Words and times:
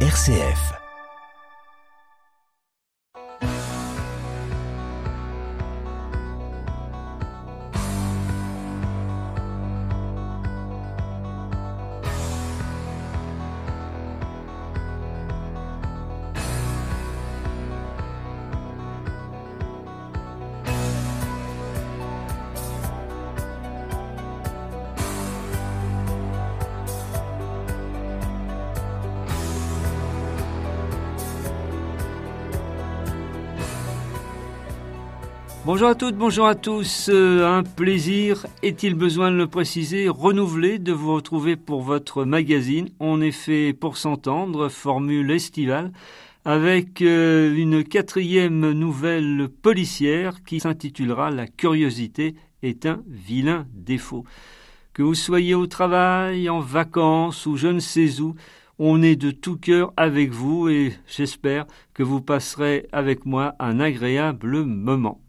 RCF. 0.00 0.85
Bonjour 35.76 35.90
à 35.90 35.94
toutes, 35.94 36.16
bonjour 36.16 36.46
à 36.46 36.54
tous. 36.54 37.10
Euh, 37.12 37.46
un 37.46 37.62
plaisir, 37.62 38.46
est-il 38.62 38.94
besoin 38.94 39.30
de 39.30 39.36
le 39.36 39.46
préciser, 39.46 40.08
renouvelé 40.08 40.78
de 40.78 40.90
vous 40.90 41.12
retrouver 41.12 41.54
pour 41.54 41.82
votre 41.82 42.24
magazine? 42.24 42.88
On 42.98 43.20
est 43.20 43.30
fait 43.30 43.74
pour 43.74 43.98
s'entendre, 43.98 44.70
formule 44.70 45.30
estivale, 45.30 45.92
avec 46.46 47.02
euh, 47.02 47.54
une 47.54 47.84
quatrième 47.84 48.70
nouvelle 48.70 49.50
policière 49.50 50.42
qui 50.44 50.60
s'intitulera 50.60 51.30
La 51.30 51.46
curiosité 51.46 52.36
est 52.62 52.86
un 52.86 53.02
vilain 53.06 53.66
défaut. 53.74 54.24
Que 54.94 55.02
vous 55.02 55.14
soyez 55.14 55.54
au 55.54 55.66
travail, 55.66 56.48
en 56.48 56.60
vacances 56.60 57.44
ou 57.44 57.58
je 57.58 57.68
ne 57.68 57.80
sais 57.80 58.22
où, 58.22 58.34
on 58.78 59.02
est 59.02 59.16
de 59.16 59.30
tout 59.30 59.58
cœur 59.58 59.92
avec 59.98 60.30
vous 60.30 60.70
et 60.70 60.94
j'espère 61.06 61.66
que 61.92 62.02
vous 62.02 62.22
passerez 62.22 62.88
avec 62.92 63.26
moi 63.26 63.54
un 63.58 63.78
agréable 63.78 64.64
moment. 64.64 65.20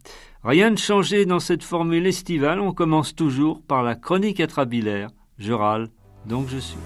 Rien 0.48 0.70
de 0.70 0.78
changé 0.78 1.26
dans 1.26 1.40
cette 1.40 1.62
formule 1.62 2.06
estivale, 2.06 2.58
on 2.58 2.72
commence 2.72 3.14
toujours 3.14 3.60
par 3.60 3.82
la 3.82 3.94
chronique 3.94 4.40
atrabilaire. 4.40 5.10
Je 5.38 5.52
râle, 5.52 5.90
donc 6.24 6.48
je 6.48 6.56
suis. 6.56 6.78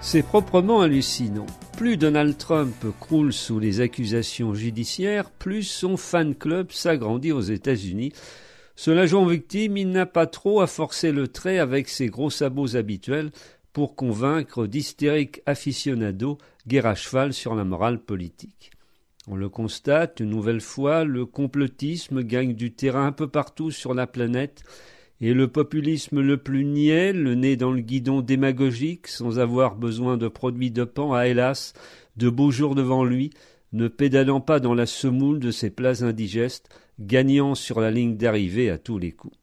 C'est 0.00 0.24
proprement 0.24 0.80
hallucinant. 0.80 1.46
Plus 1.76 1.96
Donald 1.96 2.36
Trump 2.36 2.74
croule 2.98 3.32
sous 3.32 3.60
les 3.60 3.80
accusations 3.80 4.54
judiciaires, 4.54 5.30
plus 5.30 5.62
son 5.62 5.96
fan 5.96 6.34
club 6.34 6.72
s'agrandit 6.72 7.30
aux 7.30 7.40
États-Unis. 7.40 8.12
Cela 8.74 9.06
joue 9.06 9.18
en 9.18 9.26
victime, 9.26 9.76
il 9.76 9.90
n'a 9.90 10.06
pas 10.06 10.26
trop 10.26 10.62
à 10.62 10.66
forcer 10.66 11.12
le 11.12 11.28
trait 11.28 11.60
avec 11.60 11.88
ses 11.88 12.08
gros 12.08 12.30
sabots 12.30 12.74
habituels 12.74 13.30
pour 13.72 13.94
convaincre 13.94 14.66
d'hystériques 14.66 15.42
aficionados 15.46 16.38
guerre 16.66 16.86
à 16.86 16.94
cheval 16.94 17.32
sur 17.32 17.54
la 17.54 17.64
morale 17.64 18.00
politique. 18.00 18.70
On 19.28 19.36
le 19.36 19.48
constate, 19.48 20.20
une 20.20 20.30
nouvelle 20.30 20.60
fois, 20.60 21.04
le 21.04 21.26
complotisme 21.26 22.22
gagne 22.22 22.54
du 22.54 22.72
terrain 22.72 23.06
un 23.06 23.12
peu 23.12 23.28
partout 23.28 23.70
sur 23.70 23.94
la 23.94 24.06
planète, 24.06 24.62
et 25.20 25.34
le 25.34 25.48
populisme 25.48 26.20
le 26.20 26.38
plus 26.38 26.64
niais, 26.64 27.12
le 27.12 27.56
dans 27.56 27.72
le 27.72 27.82
guidon 27.82 28.22
démagogique, 28.22 29.06
sans 29.06 29.38
avoir 29.38 29.76
besoin 29.76 30.16
de 30.16 30.28
produits 30.28 30.70
de 30.70 30.84
pan, 30.84 31.12
a 31.12 31.26
hélas 31.26 31.74
de 32.16 32.30
beaux 32.30 32.50
jours 32.50 32.74
devant 32.74 33.04
lui, 33.04 33.30
ne 33.72 33.88
pédalant 33.88 34.40
pas 34.40 34.60
dans 34.60 34.74
la 34.74 34.86
semoule 34.86 35.38
de 35.38 35.50
ses 35.50 35.70
plats 35.70 36.02
indigestes, 36.02 36.68
gagnant 36.98 37.54
sur 37.54 37.80
la 37.80 37.90
ligne 37.90 38.16
d'arrivée 38.16 38.70
à 38.70 38.78
tous 38.78 38.98
les 38.98 39.12
coups. 39.12 39.39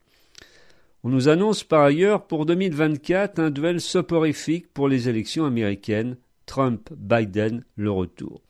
On 1.03 1.09
nous 1.09 1.29
annonce 1.29 1.63
par 1.63 1.83
ailleurs 1.83 2.25
pour 2.25 2.45
2024 2.45 3.39
un 3.39 3.51
duel 3.51 3.79
soporifique 3.79 4.73
pour 4.73 4.87
les 4.87 5.09
élections 5.09 5.45
américaines, 5.45 6.17
Trump-Biden, 6.47 7.63
le 7.75 7.91
retour. 7.91 8.41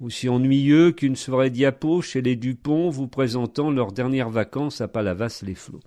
Aussi 0.00 0.28
ennuyeux 0.28 0.92
qu'une 0.92 1.16
soirée 1.16 1.50
diapo 1.50 2.02
chez 2.02 2.20
les 2.20 2.36
Dupont 2.36 2.90
vous 2.90 3.08
présentant 3.08 3.70
leurs 3.70 3.92
dernières 3.92 4.30
vacances 4.30 4.80
à 4.80 4.86
Palavas-les-Flots. 4.86 5.80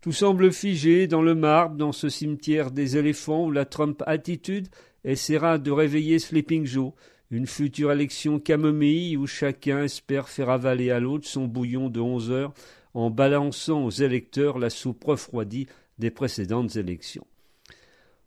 Tout 0.00 0.12
semble 0.12 0.52
figé 0.52 1.06
dans 1.06 1.22
le 1.22 1.34
marbre, 1.34 1.76
dans 1.76 1.92
ce 1.92 2.08
cimetière 2.08 2.70
des 2.70 2.96
éléphants 2.96 3.46
où 3.46 3.50
la 3.50 3.64
Trump 3.64 4.02
attitude 4.06 4.68
essaiera 5.02 5.58
de 5.58 5.70
réveiller 5.70 6.18
Sleeping 6.18 6.66
Joe, 6.66 6.92
une 7.30 7.46
future 7.46 7.90
élection 7.90 8.38
camomille 8.38 9.16
où 9.16 9.26
chacun 9.26 9.82
espère 9.82 10.28
faire 10.28 10.50
avaler 10.50 10.90
à 10.90 11.00
l'autre 11.00 11.26
son 11.26 11.46
bouillon 11.46 11.88
de 11.88 12.00
onze 12.00 12.30
heures 12.30 12.54
en 12.94 13.10
balançant 13.10 13.84
aux 13.84 13.90
électeurs 13.90 14.58
la 14.58 14.70
soupe 14.70 15.04
refroidie 15.04 15.66
des 15.98 16.10
précédentes 16.10 16.76
élections. 16.76 17.26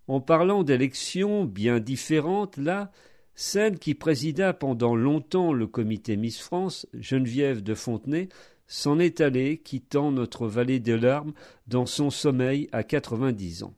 En 0.07 0.21
parlant 0.21 0.63
d'élections 0.63 1.45
bien 1.45 1.79
différentes, 1.79 2.57
là, 2.57 2.91
celle 3.35 3.77
qui 3.77 3.93
présida 3.93 4.53
pendant 4.53 4.95
longtemps 4.95 5.53
le 5.53 5.67
comité 5.67 6.15
Miss 6.15 6.39
France, 6.39 6.87
Geneviève 6.93 7.61
de 7.61 7.73
Fontenay, 7.73 8.29
s'en 8.67 8.99
est 8.99 9.21
allée, 9.21 9.59
quittant 9.59 10.11
notre 10.11 10.47
vallée 10.47 10.79
des 10.79 10.97
larmes 10.97 11.33
dans 11.67 11.85
son 11.85 12.09
sommeil 12.09 12.67
à 12.71 12.83
quatre-vingt-dix 12.83 13.63
ans. 13.63 13.73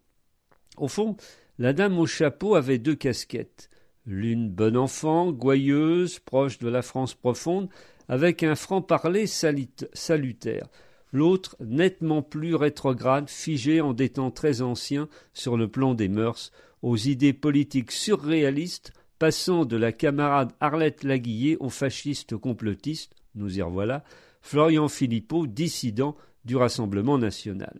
Au 0.77 0.87
fond, 0.87 1.15
la 1.57 1.73
dame 1.73 1.99
au 1.99 2.05
chapeau 2.05 2.55
avait 2.55 2.77
deux 2.77 2.95
casquettes. 2.95 3.69
L'une 4.05 4.49
bonne 4.49 4.77
enfant, 4.77 5.31
gouailleuse, 5.31 6.19
proche 6.19 6.57
de 6.57 6.69
la 6.69 6.81
France 6.81 7.13
profonde, 7.13 7.69
avec 8.09 8.43
un 8.43 8.55
franc-parler 8.55 9.27
salutaire, 9.27 10.67
l'autre 11.13 11.55
nettement 11.61 12.21
plus 12.21 12.55
rétrograde, 12.55 13.29
figé 13.29 13.81
en 13.81 13.93
des 13.93 14.09
temps 14.09 14.31
très 14.31 14.61
anciens 14.61 15.07
sur 15.33 15.55
le 15.55 15.67
plan 15.67 15.93
des 15.93 16.09
mœurs, 16.09 16.51
aux 16.81 16.97
idées 16.97 17.33
politiques 17.33 17.91
surréalistes, 17.91 18.91
passant 19.19 19.65
de 19.65 19.77
la 19.77 19.91
camarade 19.91 20.51
Arlette 20.59 21.03
Laguillet 21.03 21.57
au 21.59 21.69
fasciste 21.69 22.35
complotiste, 22.35 23.13
nous 23.35 23.59
y 23.59 23.61
revoilà, 23.61 24.03
Florian 24.41 24.87
Philippot, 24.87 25.45
dissident 25.45 26.15
du 26.45 26.55
Rassemblement 26.55 27.17
national. 27.17 27.79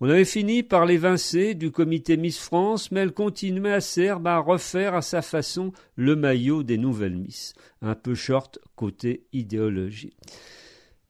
On 0.00 0.08
avait 0.10 0.24
fini 0.24 0.62
par 0.64 0.86
l'évincer 0.86 1.54
du 1.54 1.70
comité 1.70 2.16
Miss 2.16 2.38
France, 2.38 2.90
mais 2.90 3.00
elle 3.00 3.12
continuait 3.12 3.72
à 3.72 3.80
Serbe 3.80 4.26
à 4.26 4.38
refaire 4.38 4.94
à 4.94 5.02
sa 5.02 5.22
façon 5.22 5.72
le 5.94 6.16
maillot 6.16 6.64
des 6.64 6.78
nouvelles 6.78 7.16
Miss, 7.16 7.54
un 7.80 7.94
peu 7.94 8.14
short 8.14 8.58
côté 8.74 9.24
idéologie. 9.32 10.16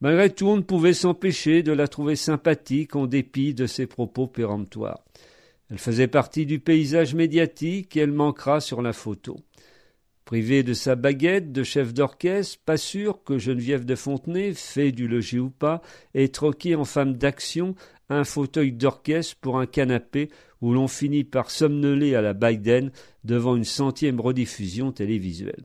Malgré 0.02 0.28
tout, 0.28 0.48
on 0.48 0.56
ne 0.56 0.62
pouvait 0.62 0.92
s'empêcher 0.92 1.62
de 1.62 1.72
la 1.72 1.88
trouver 1.88 2.14
sympathique 2.14 2.94
en 2.94 3.06
dépit 3.06 3.54
de 3.54 3.66
ses 3.66 3.86
propos 3.86 4.26
péremptoires. 4.26 5.02
Elle 5.70 5.78
faisait 5.78 6.08
partie 6.08 6.44
du 6.44 6.58
paysage 6.58 7.14
médiatique 7.14 7.96
et 7.96 8.00
elle 8.00 8.12
manquera 8.12 8.60
sur 8.60 8.82
la 8.82 8.92
photo. 8.92 9.38
Privée 10.26 10.62
de 10.62 10.72
sa 10.72 10.94
baguette 10.94 11.52
de 11.52 11.62
chef 11.62 11.92
d'orchestre, 11.92 12.58
pas 12.64 12.78
sûr 12.78 13.22
que 13.24 13.38
Geneviève 13.38 13.84
de 13.84 13.94
Fontenay, 13.94 14.54
fait 14.54 14.90
du 14.90 15.06
logis 15.06 15.38
ou 15.38 15.50
pas, 15.50 15.82
ait 16.14 16.28
troqué 16.28 16.74
en 16.74 16.84
femme 16.84 17.14
d'action 17.14 17.74
un 18.08 18.24
fauteuil 18.24 18.72
d'orchestre 18.72 19.36
pour 19.40 19.58
un 19.58 19.66
canapé 19.66 20.30
où 20.60 20.72
l'on 20.72 20.88
finit 20.88 21.24
par 21.24 21.50
somnoler 21.50 22.14
à 22.14 22.22
la 22.22 22.32
Biden 22.32 22.90
devant 23.24 23.56
une 23.56 23.64
centième 23.64 24.20
rediffusion 24.20 24.92
télévisuelle. 24.92 25.64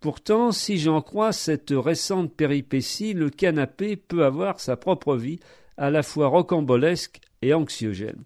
Pourtant, 0.00 0.50
si 0.50 0.78
j'en 0.78 1.00
crois 1.00 1.32
cette 1.32 1.70
récente 1.70 2.34
péripétie, 2.34 3.12
le 3.14 3.30
canapé 3.30 3.96
peut 3.96 4.24
avoir 4.24 4.58
sa 4.58 4.76
propre 4.76 5.16
vie, 5.16 5.38
à 5.76 5.90
la 5.90 6.02
fois 6.02 6.26
rocambolesque 6.26 7.20
et 7.40 7.54
anxiogène. 7.54 8.24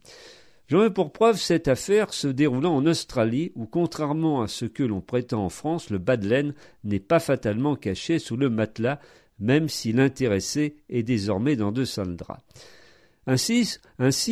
J'en 0.68 0.78
veux 0.78 0.92
pour 0.92 1.12
preuve 1.12 1.36
cette 1.36 1.68
affaire 1.68 2.12
se 2.12 2.26
déroulant 2.26 2.74
en 2.74 2.86
Australie, 2.86 3.52
où, 3.54 3.66
contrairement 3.66 4.42
à 4.42 4.48
ce 4.48 4.64
que 4.64 4.82
l'on 4.82 5.00
prétend 5.00 5.44
en 5.44 5.48
France, 5.48 5.90
le 5.90 5.98
bas 5.98 6.16
de 6.16 6.28
laine 6.28 6.54
n'est 6.82 6.98
pas 6.98 7.20
fatalement 7.20 7.76
caché 7.76 8.18
sous 8.18 8.36
le 8.36 8.50
matelas, 8.50 8.98
même 9.38 9.68
si 9.68 9.92
l'intéressé 9.92 10.76
est 10.88 11.02
désormais 11.02 11.56
dans 11.56 11.72
de 11.72 11.84
sales 11.84 12.16
draps. 12.16 12.42
Ainsi, 13.26 13.78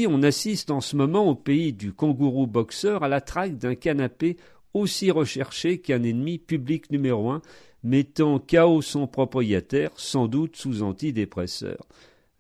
on 0.07 0.23
assiste 0.23 0.71
en 0.71 0.81
ce 0.81 0.95
moment 0.95 1.29
au 1.29 1.35
pays 1.35 1.73
du 1.73 1.93
kangourou 1.93 2.47
boxeur 2.47 3.03
à 3.03 3.09
la 3.09 3.21
traque 3.21 3.59
d'un 3.59 3.75
canapé 3.75 4.37
aussi 4.73 5.11
recherché 5.11 5.79
qu'un 5.81 6.03
ennemi 6.03 6.39
public 6.39 6.91
numéro 6.91 7.31
un, 7.31 7.43
mettant 7.83 8.39
KO 8.39 8.83
son 8.83 9.07
propriétaire, 9.07 9.91
sans 9.97 10.27
doute 10.27 10.57
sous 10.57 10.83
antidépresseur. 10.83 11.87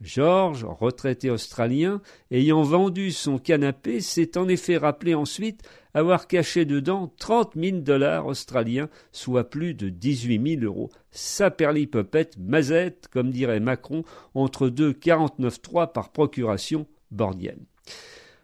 George, 0.00 0.64
retraité 0.64 1.30
australien, 1.30 2.02
ayant 2.30 2.62
vendu 2.62 3.10
son 3.10 3.38
canapé, 3.38 4.00
s'est 4.00 4.36
en 4.36 4.48
effet 4.48 4.76
rappelé 4.76 5.14
ensuite 5.14 5.62
avoir 5.94 6.26
caché 6.26 6.64
dedans 6.64 7.12
trente 7.18 7.54
mille 7.54 7.84
dollars 7.84 8.26
australiens, 8.26 8.90
soit 9.12 9.48
plus 9.48 9.74
de 9.74 9.88
dix-huit 9.88 10.38
mille 10.40 10.64
euros. 10.64 10.90
Saperlipopette, 11.10 12.36
mazette, 12.38 13.08
comme 13.10 13.30
dirait 13.30 13.60
Macron, 13.60 14.02
entre 14.34 14.68
deux 14.68 14.92
quarante-neuf 14.92 15.62
trois 15.62 15.92
par 15.92 16.10
procuration 16.10 16.86
bordienne. 17.10 17.64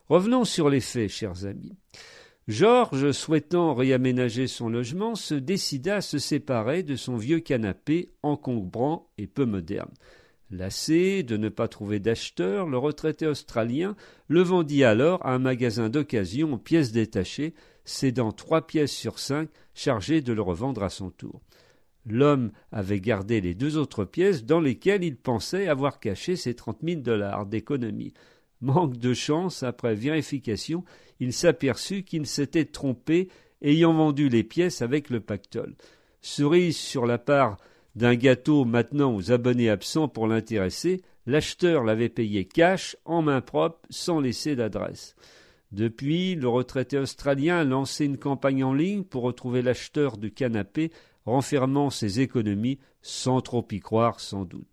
Revenons 0.09 0.45
sur 0.45 0.71
les 0.71 0.81
faits, 0.81 1.11
chers 1.11 1.45
amis. 1.45 1.77
Georges, 2.49 3.13
souhaitant 3.13 3.75
réaménager 3.75 4.47
son 4.47 4.69
logement, 4.69 5.15
se 5.15 5.35
décida 5.35 5.97
à 5.97 6.01
se 6.01 6.19
séparer 6.19 6.83
de 6.83 6.97
son 6.97 7.17
vieux 7.17 7.41
canapé 7.41 8.09
encombrant 8.23 9.09
et 9.19 9.27
peu 9.27 9.45
moderne. 9.45 9.93
Lassé 10.51 11.23
de 11.23 11.37
ne 11.37 11.49
pas 11.49 11.69
trouver 11.69 12.01
d'acheteur, 12.01 12.67
le 12.67 12.77
retraité 12.77 13.27
australien 13.27 13.95
le 14.27 14.43
vendit 14.43 14.83
alors 14.83 15.25
à 15.25 15.33
un 15.33 15.39
magasin 15.39 15.89
d'occasion 15.89 16.55
aux 16.55 16.59
pièces 16.59 16.91
détachées, 16.91 17.55
cédant 17.85 18.33
trois 18.33 18.67
pièces 18.67 18.93
sur 18.93 19.21
cinq, 19.21 19.49
chargé 19.75 20.21
de 20.23 20.33
le 20.33 20.43
revendre 20.43 20.83
à 20.83 20.91
son 20.91 21.11
tour. 21.11 21.41
L'homme 22.05 22.51
avait 22.73 23.01
gardé 23.01 23.41
les 23.41 23.55
deux 23.55 23.77
autres 23.77 24.05
pièces 24.05 24.45
dans 24.45 24.61
lesquelles 24.61 25.05
il 25.05 25.17
pensait 25.17 25.69
avoir 25.69 26.01
caché 26.01 26.35
ses 26.35 26.55
trente 26.55 26.83
mille 26.83 27.03
dollars 27.03 27.47
d'économie. 27.47 28.15
Manque 28.61 28.97
de 28.97 29.15
chance, 29.15 29.63
après 29.63 29.95
vérification, 29.95 30.85
il 31.21 31.33
s'aperçut 31.33 32.03
qu'il 32.03 32.27
s'était 32.27 32.65
trompé, 32.65 33.29
ayant 33.63 33.95
vendu 33.95 34.29
les 34.29 34.43
pièces 34.43 34.83
avec 34.83 35.11
le 35.11 35.21
pactole. 35.21 35.77
Cerise 36.23 36.77
sur 36.77 37.07
la 37.07 37.19
part 37.19 37.57
d'un 37.95 38.15
gâteau 38.15 38.65
maintenant 38.65 39.15
aux 39.15 39.33
abonnés 39.33 39.69
absents 39.69 40.09
pour 40.09 40.27
l'intéresser, 40.27 41.03
l'acheteur 41.27 41.85
l'avait 41.85 42.09
payé 42.09 42.45
cash, 42.45 42.97
en 43.05 43.23
main 43.23 43.41
propre, 43.41 43.81
sans 43.91 44.21
laisser 44.21 44.57
d'adresse. 44.57 45.17
Depuis, 45.73 46.35
le 46.35 46.49
retraité 46.49 46.99
australien 46.99 47.59
a 47.59 47.65
lancé 47.65 48.05
une 48.05 48.19
campagne 48.19 48.65
en 48.65 48.75
ligne 48.75 49.05
pour 49.05 49.23
retrouver 49.23 49.63
l'acheteur 49.63 50.17
du 50.17 50.33
canapé, 50.33 50.91
renfermant 51.25 51.91
ses 51.91 52.21
économies, 52.21 52.79
sans 53.03 53.41
trop 53.41 53.67
y 53.71 53.81
croire 53.81 54.21
sans 54.21 54.45
doute. 54.45 54.67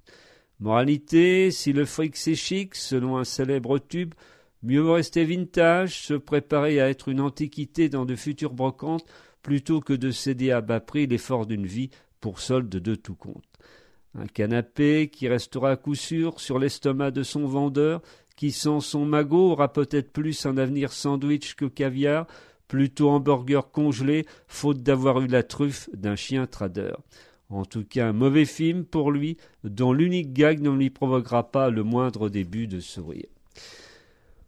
Moralité, 0.60 1.52
si 1.52 1.72
le 1.72 1.86
fric 1.86 2.18
c'est 2.18 2.36
chic, 2.36 2.74
selon 2.74 3.18
un 3.18 3.24
célèbre 3.24 3.78
tube, 3.78 4.16
mieux 4.63 4.81
vaut 4.81 4.94
rester 4.94 5.24
vintage, 5.24 6.02
se 6.02 6.16
préparer 6.16 6.81
à 6.81 6.90
être 6.90 7.10
une 7.10 7.22
antiquité 7.22 7.90
dans 7.90 8.06
de 8.06 8.16
futures 8.16 8.54
brocantes, 8.54 9.06
plutôt 9.44 9.81
que 9.81 9.94
de 9.94 10.10
céder 10.10 10.52
à 10.52 10.62
bas 10.62 10.80
prix 10.80 11.06
l'effort 11.06 11.46
d'une 11.46 11.68
vie 11.68 11.92
pour 12.19 12.40
solde 12.40 12.69
de 12.69 12.96
tout 12.96 13.16
compte. 13.16 13.44
Un 14.16 14.28
canapé 14.28 15.10
qui 15.10 15.28
restera 15.28 15.72
à 15.72 15.75
coup 15.75 15.96
sûr 15.96 16.40
sur 16.40 16.60
l'estomac 16.60 17.12
de 17.12 17.24
son 17.24 17.46
vendeur, 17.46 18.02
qui 18.36 18.52
sans 18.52 18.80
son 18.80 19.06
magot 19.06 19.52
aura 19.52 19.74
peut-être 19.74 20.12
plus 20.12 20.46
un 20.46 20.58
avenir 20.58 20.94
sandwich 20.94 21.56
que 21.56 21.66
caviar, 21.66 22.28
plutôt 22.68 23.10
hamburger 23.10 23.72
congelé, 23.72 24.25
faute 24.48 24.84
d'avoir 24.84 25.22
eu 25.22 25.28
la 25.28 25.44
truffe 25.44 25.90
d'un 25.94 26.16
chien 26.16 26.48
trader. 26.48 26.94
En 27.50 27.64
tout 27.64 27.86
cas, 27.86 28.08
un 28.08 28.14
mauvais 28.14 28.46
film 28.46 28.84
pour 28.84 29.12
lui, 29.12 29.38
dont 29.63 29.94
l'unique 29.94 30.34
gag 30.34 30.62
ne 30.62 30.70
lui 30.70 30.90
provoquera 30.90 31.52
pas 31.52 31.70
le 31.70 31.84
moindre 31.84 32.30
début 32.30 32.68
de 32.68 32.80
sourire. 32.80 33.28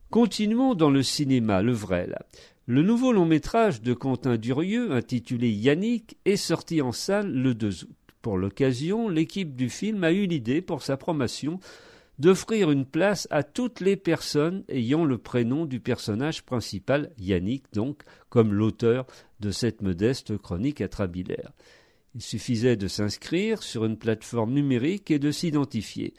Continuons 0.10 0.74
dans 0.74 0.90
le 0.90 1.04
cinéma, 1.04 1.62
le 1.62 1.72
vrai 1.72 2.08
là. 2.08 2.26
Le 2.72 2.84
nouveau 2.84 3.14
long 3.14 3.26
métrage 3.26 3.82
de 3.82 3.96
Quentin 3.96 4.38
Durieux, 4.38 4.92
intitulé 4.92 5.50
Yannick, 5.50 6.20
est 6.26 6.36
sorti 6.36 6.84
en 6.84 6.92
salle 6.92 7.34
le 7.34 7.56
2 7.56 7.86
août. 7.86 7.98
Pour 8.22 8.38
l'occasion, 8.38 9.10
l'équipe 9.10 9.56
du 9.56 9.72
film 9.72 10.04
a 10.04 10.12
eu 10.12 10.28
l'idée, 10.28 10.62
pour 10.62 10.84
sa 10.84 10.96
promotion, 10.96 11.60
d'offrir 12.20 12.70
une 12.70 12.86
place 12.86 13.28
à 13.32 13.42
toutes 13.42 13.80
les 13.80 13.96
personnes 13.96 14.66
ayant 14.70 15.04
le 15.04 15.18
prénom 15.18 15.66
du 15.66 15.80
personnage 15.80 16.44
principal, 16.44 17.10
Yannick 17.18 17.64
donc, 17.74 18.04
comme 18.30 18.54
l'auteur 18.54 19.08
de 19.40 19.50
cette 19.50 19.82
modeste 19.82 20.38
chronique 20.38 20.82
atrabilaire. 20.82 21.54
Il 22.14 22.22
suffisait 22.22 22.78
de 22.78 22.88
s'inscrire 22.88 23.64
sur 23.64 23.84
une 23.84 23.98
plateforme 23.98 24.54
numérique 24.54 25.10
et 25.10 25.18
de 25.18 25.32
s'identifier. 25.32 26.14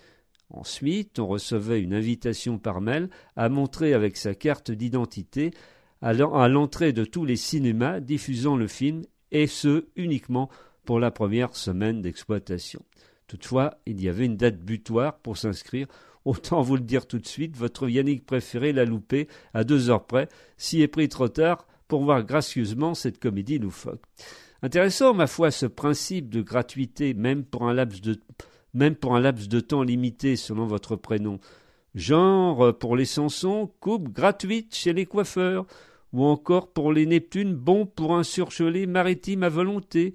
Ensuite, 0.48 1.20
on 1.20 1.28
recevait 1.28 1.80
une 1.80 1.94
invitation 1.94 2.58
par 2.58 2.80
mail 2.80 3.08
à 3.36 3.48
montrer 3.48 3.94
avec 3.94 4.16
sa 4.16 4.34
carte 4.34 4.72
d'identité 4.72 5.52
à 6.02 6.48
l'entrée 6.48 6.92
de 6.92 7.04
tous 7.04 7.24
les 7.24 7.36
cinémas 7.36 8.00
diffusant 8.00 8.56
le 8.56 8.66
film, 8.66 9.02
et 9.32 9.46
ce 9.46 9.86
uniquement 9.96 10.48
pour 10.84 10.98
la 10.98 11.10
première 11.10 11.54
semaine 11.54 12.02
d'exploitation. 12.02 12.82
Toutefois, 13.26 13.78
il 13.86 14.02
y 14.02 14.08
avait 14.08 14.24
une 14.24 14.36
date 14.36 14.58
butoir 14.58 15.18
pour 15.18 15.36
s'inscrire. 15.36 15.86
Autant 16.24 16.62
vous 16.62 16.76
le 16.76 16.82
dire 16.82 17.06
tout 17.06 17.18
de 17.18 17.26
suite, 17.26 17.56
votre 17.56 17.88
Yannick 17.88 18.26
préféré 18.26 18.72
l'a 18.72 18.84
loupé 18.84 19.28
à 19.54 19.62
deux 19.62 19.88
heures 19.88 20.04
près, 20.04 20.28
s'y 20.56 20.82
est 20.82 20.88
pris 20.88 21.08
trop 21.08 21.28
tard 21.28 21.66
pour 21.86 22.02
voir 22.02 22.24
gracieusement 22.24 22.94
cette 22.94 23.18
comédie 23.18 23.58
loufoque. 23.58 24.02
Intéressant, 24.62 25.14
ma 25.14 25.26
foi, 25.26 25.50
ce 25.50 25.66
principe 25.66 26.28
de 26.28 26.42
gratuité, 26.42 27.14
même 27.14 27.44
pour 27.44 27.68
un 27.68 27.72
laps 27.72 28.00
de, 28.02 29.60
temps 29.60 29.82
limité 29.82 30.36
selon 30.36 30.66
votre 30.66 30.96
prénom. 30.96 31.40
Genre, 31.94 32.76
pour 32.78 32.96
les 32.96 33.06
Sansons, 33.06 33.70
coupe 33.80 34.10
gratuite 34.10 34.74
chez 34.74 34.92
les 34.92 35.06
coiffeurs 35.06 35.66
ou 36.12 36.24
encore 36.24 36.72
pour 36.72 36.92
les 36.92 37.06
Neptunes, 37.06 37.54
bon 37.54 37.86
pour 37.86 38.14
un 38.16 38.22
surgelé 38.22 38.86
maritime 38.86 39.42
à 39.42 39.48
volonté, 39.48 40.14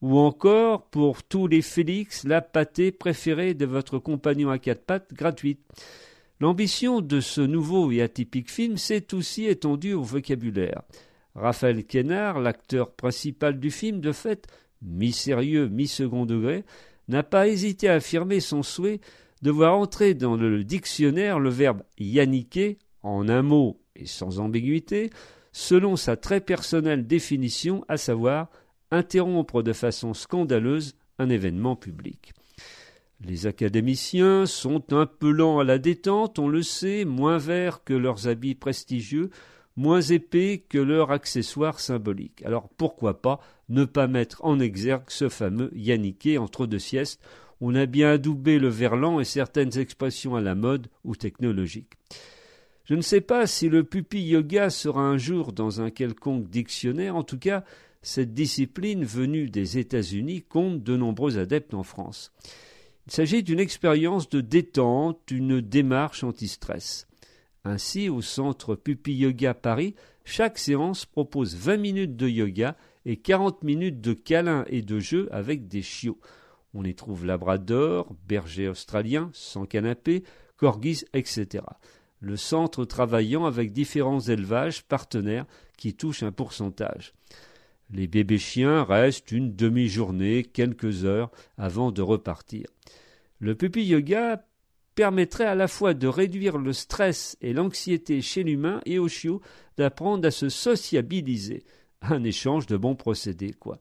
ou 0.00 0.18
encore 0.18 0.86
pour 0.86 1.22
tous 1.22 1.46
les 1.46 1.62
Félix, 1.62 2.24
la 2.24 2.40
pâtée 2.40 2.92
préférée 2.92 3.54
de 3.54 3.66
votre 3.66 3.98
compagnon 3.98 4.50
à 4.50 4.58
quatre 4.58 4.84
pattes 4.84 5.14
gratuite. 5.14 5.60
L'ambition 6.40 7.00
de 7.00 7.20
ce 7.20 7.40
nouveau 7.40 7.92
et 7.92 8.02
atypique 8.02 8.50
film 8.50 8.76
s'est 8.76 9.14
aussi 9.14 9.46
étendue 9.46 9.94
au 9.94 10.02
vocabulaire. 10.02 10.82
Raphaël 11.34 11.84
Quénard, 11.84 12.40
l'acteur 12.40 12.90
principal 12.90 13.60
du 13.60 13.70
film, 13.70 14.00
de 14.00 14.12
fait, 14.12 14.48
mi-sérieux, 14.82 15.68
mi-second 15.68 16.26
degré, 16.26 16.64
n'a 17.08 17.22
pas 17.22 17.48
hésité 17.48 17.88
à 17.88 17.94
affirmer 17.94 18.40
son 18.40 18.62
souhait 18.62 19.00
de 19.42 19.50
voir 19.50 19.76
entrer 19.76 20.14
dans 20.14 20.36
le 20.36 20.64
dictionnaire 20.64 21.38
le 21.38 21.50
verbe 21.50 21.82
yanniquer 21.98 22.78
en 23.02 23.28
un 23.28 23.42
mot 23.42 23.81
et 23.96 24.06
sans 24.06 24.40
ambiguïté, 24.40 25.10
selon 25.52 25.96
sa 25.96 26.16
très 26.16 26.40
personnelle 26.40 27.06
définition, 27.06 27.84
à 27.88 27.96
savoir 27.96 28.48
interrompre 28.90 29.62
de 29.62 29.72
façon 29.72 30.14
scandaleuse 30.14 30.94
un 31.18 31.28
événement 31.28 31.76
public. 31.76 32.32
Les 33.24 33.46
académiciens 33.46 34.46
sont 34.46 34.92
un 34.92 35.06
peu 35.06 35.30
lents 35.30 35.60
à 35.60 35.64
la 35.64 35.78
détente, 35.78 36.38
on 36.38 36.48
le 36.48 36.62
sait, 36.62 37.04
moins 37.04 37.38
verts 37.38 37.84
que 37.84 37.94
leurs 37.94 38.26
habits 38.26 38.56
prestigieux, 38.56 39.30
moins 39.76 40.00
épais 40.00 40.64
que 40.68 40.78
leurs 40.78 41.12
accessoires 41.12 41.80
symboliques. 41.80 42.42
Alors 42.44 42.68
pourquoi 42.68 43.22
pas 43.22 43.40
ne 43.68 43.84
pas 43.84 44.08
mettre 44.08 44.44
en 44.44 44.58
exergue 44.58 45.08
ce 45.08 45.28
fameux 45.28 45.70
yanniqué 45.74 46.36
entre 46.36 46.66
deux 46.66 46.80
siestes? 46.80 47.22
On 47.60 47.76
a 47.76 47.86
bien 47.86 48.10
adoubé 48.10 48.58
le 48.58 48.68
verlan 48.68 49.20
et 49.20 49.24
certaines 49.24 49.78
expressions 49.78 50.34
à 50.34 50.40
la 50.40 50.56
mode 50.56 50.88
ou 51.04 51.14
technologiques. 51.14 51.92
Je 52.84 52.94
ne 52.94 53.00
sais 53.00 53.20
pas 53.20 53.46
si 53.46 53.68
le 53.68 53.84
pupi 53.84 54.20
yoga 54.22 54.68
sera 54.68 55.02
un 55.02 55.16
jour 55.16 55.52
dans 55.52 55.80
un 55.80 55.90
quelconque 55.90 56.48
dictionnaire, 56.48 57.14
en 57.14 57.22
tout 57.22 57.38
cas, 57.38 57.64
cette 58.02 58.34
discipline 58.34 59.04
venue 59.04 59.48
des 59.48 59.78
États-Unis 59.78 60.42
compte 60.42 60.82
de 60.82 60.96
nombreux 60.96 61.38
adeptes 61.38 61.74
en 61.74 61.84
France. 61.84 62.32
Il 63.06 63.12
s'agit 63.12 63.44
d'une 63.44 63.60
expérience 63.60 64.28
de 64.28 64.40
détente, 64.40 65.30
une 65.30 65.60
démarche 65.60 66.24
anti-stress. 66.24 67.06
Ainsi, 67.64 68.08
au 68.08 68.20
centre 68.20 68.74
Pupi 68.74 69.14
Yoga 69.14 69.54
Paris, 69.54 69.94
chaque 70.24 70.58
séance 70.58 71.06
propose 71.06 71.54
20 71.54 71.76
minutes 71.76 72.16
de 72.16 72.28
yoga 72.28 72.76
et 73.04 73.16
40 73.16 73.62
minutes 73.62 74.00
de 74.00 74.12
câlins 74.12 74.64
et 74.68 74.82
de 74.82 74.98
jeux 74.98 75.28
avec 75.30 75.68
des 75.68 75.82
chiots. 75.82 76.18
On 76.74 76.84
y 76.84 76.94
trouve 76.96 77.24
labrador, 77.24 78.12
berger 78.26 78.68
australien, 78.68 79.30
sans 79.32 79.66
canapé, 79.66 80.24
corgis, 80.56 81.04
etc 81.12 81.62
le 82.22 82.36
centre 82.36 82.84
travaillant 82.84 83.44
avec 83.44 83.72
différents 83.72 84.20
élevages 84.20 84.84
partenaires 84.84 85.44
qui 85.76 85.94
touchent 85.94 86.22
un 86.22 86.30
pourcentage. 86.30 87.14
Les 87.90 88.06
bébés 88.06 88.38
chiens 88.38 88.84
restent 88.84 89.32
une 89.32 89.54
demi-journée, 89.54 90.44
quelques 90.44 91.04
heures 91.04 91.32
avant 91.58 91.90
de 91.90 92.00
repartir. 92.00 92.66
Le 93.40 93.56
puppy 93.56 93.84
yoga 93.84 94.46
permettrait 94.94 95.46
à 95.46 95.56
la 95.56 95.66
fois 95.66 95.94
de 95.94 96.06
réduire 96.06 96.58
le 96.58 96.72
stress 96.72 97.36
et 97.40 97.52
l'anxiété 97.52 98.22
chez 98.22 98.44
l'humain 98.44 98.80
et 98.86 99.00
au 99.00 99.08
chiot 99.08 99.40
d'apprendre 99.76 100.26
à 100.26 100.30
se 100.30 100.48
sociabiliser. 100.48 101.64
Un 102.02 102.22
échange 102.22 102.66
de 102.66 102.76
bons 102.76 102.94
procédés, 102.94 103.52
quoi. 103.52 103.80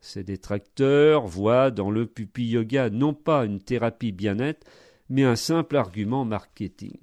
Ces 0.00 0.24
détracteurs 0.24 1.28
voient 1.28 1.70
dans 1.70 1.92
le 1.92 2.06
puppy 2.06 2.44
yoga 2.44 2.90
non 2.90 3.14
pas 3.14 3.44
une 3.44 3.60
thérapie 3.60 4.10
bien-être, 4.10 4.66
mais 5.08 5.22
un 5.22 5.36
simple 5.36 5.76
argument 5.76 6.24
marketing. 6.24 6.98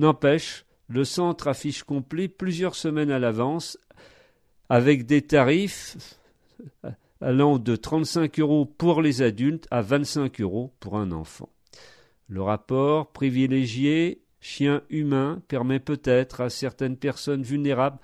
N'empêche, 0.00 0.64
le 0.88 1.04
centre 1.04 1.46
affiche 1.46 1.82
complet 1.82 2.26
plusieurs 2.26 2.74
semaines 2.74 3.10
à 3.10 3.18
l'avance 3.18 3.76
avec 4.70 5.04
des 5.04 5.20
tarifs 5.20 6.18
allant 7.20 7.58
de 7.58 7.76
35 7.76 8.40
euros 8.40 8.64
pour 8.64 9.02
les 9.02 9.20
adultes 9.20 9.66
à 9.70 9.82
25 9.82 10.40
euros 10.40 10.72
pour 10.80 10.96
un 10.96 11.12
enfant. 11.12 11.50
Le 12.28 12.40
rapport 12.40 13.12
privilégié 13.12 14.22
chien-humain 14.40 15.42
permet 15.48 15.80
peut-être 15.80 16.40
à 16.40 16.48
certaines 16.48 16.96
personnes 16.96 17.42
vulnérables 17.42 17.98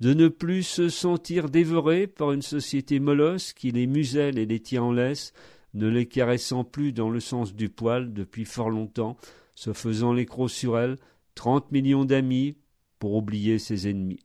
de 0.00 0.14
ne 0.14 0.28
plus 0.28 0.62
se 0.62 0.88
sentir 0.88 1.50
dévorées 1.50 2.06
par 2.06 2.32
une 2.32 2.40
société 2.40 3.00
molosse 3.00 3.52
qui 3.52 3.70
les 3.70 3.86
muselle 3.86 4.38
et 4.38 4.46
les 4.46 4.60
tient 4.60 4.84
en 4.84 4.92
laisse, 4.92 5.34
ne 5.74 5.88
les 5.88 6.06
caressant 6.06 6.64
plus 6.64 6.94
dans 6.94 7.10
le 7.10 7.20
sens 7.20 7.54
du 7.54 7.68
poil 7.68 8.14
depuis 8.14 8.46
fort 8.46 8.70
longtemps, 8.70 9.18
se 9.54 9.74
faisant 9.74 10.14
l'écrou 10.14 10.48
sur 10.48 10.78
elles, 10.78 10.96
trente 11.34 11.70
millions 11.72 12.04
d'amis 12.04 12.56
pour 12.98 13.14
oublier 13.14 13.58
ses 13.58 13.88
ennemis. 13.88 14.20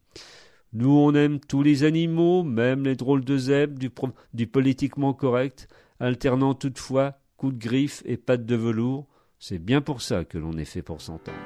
Nous, 0.72 0.92
on 0.92 1.16
aime 1.16 1.40
tous 1.40 1.64
les 1.64 1.84
animaux, 1.84 2.44
même 2.44 2.84
les 2.84 2.96
drôles 2.96 3.26
de 3.26 3.38
zèbres 3.38 3.80
du, 4.34 4.48
politiquement 4.48 5.14
correct, 5.14 5.68
alternant 6.00 6.54
toutefois 6.54 7.20
coups 7.38 7.56
de 7.56 7.60
griffe 7.60 8.04
et 8.06 8.18
pattes 8.18 8.46
de 8.46 8.56
velours, 8.56 9.08
C'est 9.40 9.58
bien 9.58 9.82
pour 9.82 10.02
ça 10.02 10.26
que 10.26 10.38
l'on 10.38 10.58
est 10.58 10.66
fait 10.66 10.82
pour 10.82 11.02
s'entendre. 11.02 11.38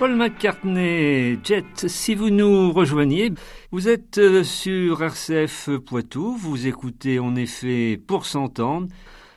Paul 0.00 0.16
McCartney, 0.16 1.38
Jet, 1.44 1.86
si 1.86 2.14
vous 2.14 2.30
nous 2.30 2.72
rejoignez, 2.72 3.32
vous 3.70 3.86
êtes 3.86 4.16
euh, 4.16 4.42
sur 4.42 5.02
RCF 5.02 5.76
Poitou, 5.76 6.38
vous 6.38 6.66
écoutez 6.66 7.18
en 7.18 7.36
effet 7.36 8.00
pour 8.06 8.24
s'entendre, 8.24 8.88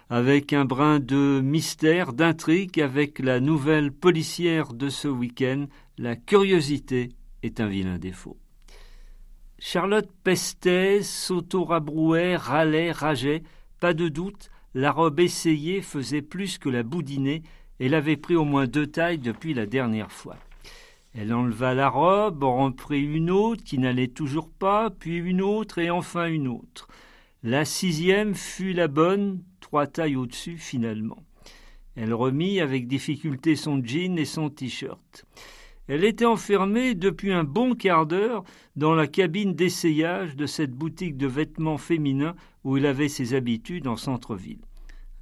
avec 0.10 0.54
un 0.54 0.64
brin 0.64 1.02
de 1.02 1.42
mystère, 1.44 2.14
d'intrigue, 2.14 2.80
avec 2.80 3.20
la 3.20 3.42
nouvelle 3.42 3.92
policière 3.92 4.72
de 4.72 4.88
ce 4.88 5.10
week-end, 5.10 5.66
la 5.98 6.16
curiosité 6.16 7.10
est 7.42 7.60
un 7.60 7.68
vilain 7.68 7.98
défaut. 7.98 8.38
Charlotte 9.60 10.10
pestait, 10.24 11.04
s'auto-rabrouait, 11.04 12.38
râlait, 12.38 12.94
rageait, 12.94 13.44
pas 13.82 13.94
de 13.94 14.08
doute, 14.08 14.50
la 14.76 14.94
robe 14.94 15.20
essayée 15.20 15.82
faisait 15.82 16.22
plus 16.22 16.58
que 16.58 16.70
la 16.70 16.84
boudiner, 16.84 17.44
elle 17.82 17.96
avait 17.96 18.16
pris 18.16 18.38
au 18.38 18.46
moins 18.46 18.66
deux 18.66 18.88
tailles 18.88 19.20
depuis 19.20 19.54
la 19.54 19.66
dernière 19.66 20.14
fois. 20.14 20.38
Elle 21.16 21.34
enleva 21.34 21.74
la 21.74 21.90
robe, 21.90 22.44
en 22.44 22.66
reprit 22.66 23.04
une 23.04 23.30
autre 23.30 23.64
qui 23.64 23.78
n'allait 23.78 24.08
toujours 24.08 24.50
pas, 24.50 24.90
puis 24.90 25.18
une 25.18 25.42
autre 25.42 25.78
et 25.78 25.92
enfin 25.92 26.26
une 26.26 26.48
autre. 26.48 26.88
La 27.44 27.66
sixième 27.66 28.34
fut 28.34 28.74
la 28.74 28.88
bonne, 28.88 29.44
trois 29.60 29.86
tailles 29.86 30.16
au-dessus 30.16 30.58
finalement. 30.58 31.24
Elle 31.96 32.14
remit 32.14 32.60
avec 32.60 32.88
difficulté 32.88 33.56
son 33.56 33.84
jean 33.84 34.18
et 34.18 34.26
son 34.26 34.50
t-shirt. 34.50 35.26
Elle 35.88 36.04
était 36.04 36.26
enfermée 36.26 36.96
depuis 36.96 37.34
un 37.34 37.44
bon 37.44 37.76
quart 37.76 38.06
d'heure 38.06 38.44
dans 38.76 38.96
la 38.96 39.06
cabine 39.06 39.54
d'essayage 39.54 40.36
de 40.36 40.46
cette 40.46 40.72
boutique 40.72 41.18
de 41.18 41.28
vêtements 41.28 41.78
féminins 41.78 42.36
où 42.64 42.78
il 42.78 42.86
avait 42.86 43.10
ses 43.10 43.36
habitudes 43.36 43.88
en 43.88 43.98
centre-ville. 43.98 44.62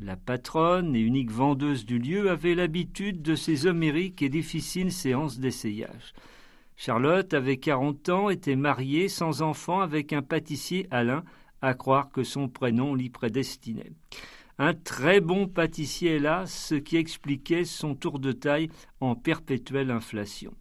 La 0.04 0.16
patronne 0.16 0.96
et 0.96 1.00
unique 1.00 1.30
vendeuse 1.30 1.86
du 1.86 2.00
lieu 2.00 2.32
avait 2.32 2.56
l'habitude 2.56 3.22
de 3.22 3.36
ces 3.36 3.68
homériques 3.68 4.24
et 4.24 4.30
difficiles 4.30 4.92
séances 4.92 5.38
d'essayage. 5.38 6.16
Charlotte 6.76 7.36
avait 7.36 7.58
quarante 7.58 8.10
ans, 8.10 8.32
était 8.32 8.56
mariée, 8.56 9.10
sans 9.10 9.44
enfant, 9.44 9.80
avec 9.80 10.12
un 10.12 10.24
pâtissier 10.24 10.88
Alain, 10.90 11.24
à 11.62 11.76
croire 11.76 12.10
que 12.10 12.24
son 12.24 12.50
prénom 12.50 12.96
l'y 12.96 13.12
prédestinait. 13.12 13.92
Un 14.58 14.74
très 14.74 15.22
bon 15.22 15.48
pâtissier, 15.48 16.16
hélas, 16.16 16.52
ce 16.52 16.74
qui 16.74 16.98
expliquait 16.98 17.64
son 17.64 17.94
tour 17.94 18.18
de 18.18 18.32
taille 18.32 18.72
en 19.02 19.14
perpétuelle 19.14 19.92
inflation. 19.92 20.56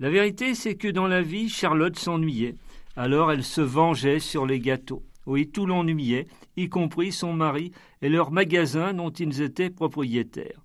La 0.00 0.10
vérité, 0.10 0.56
c'est 0.56 0.74
que 0.74 0.88
dans 0.88 1.06
la 1.06 1.22
vie, 1.22 1.48
Charlotte 1.48 1.96
s'ennuyait. 1.96 2.56
Alors 2.96 3.30
elle 3.30 3.44
se 3.44 3.60
vengeait 3.60 4.18
sur 4.18 4.46
les 4.46 4.58
gâteaux. 4.58 5.04
Oui, 5.26 5.48
tout 5.48 5.66
l'ennuyait, 5.66 6.26
y 6.56 6.68
compris 6.68 7.12
son 7.12 7.32
mari 7.32 7.72
et 8.02 8.08
leur 8.08 8.30
magasin 8.30 8.92
dont 8.92 9.10
ils 9.10 9.40
étaient 9.40 9.70
propriétaires. 9.70 10.62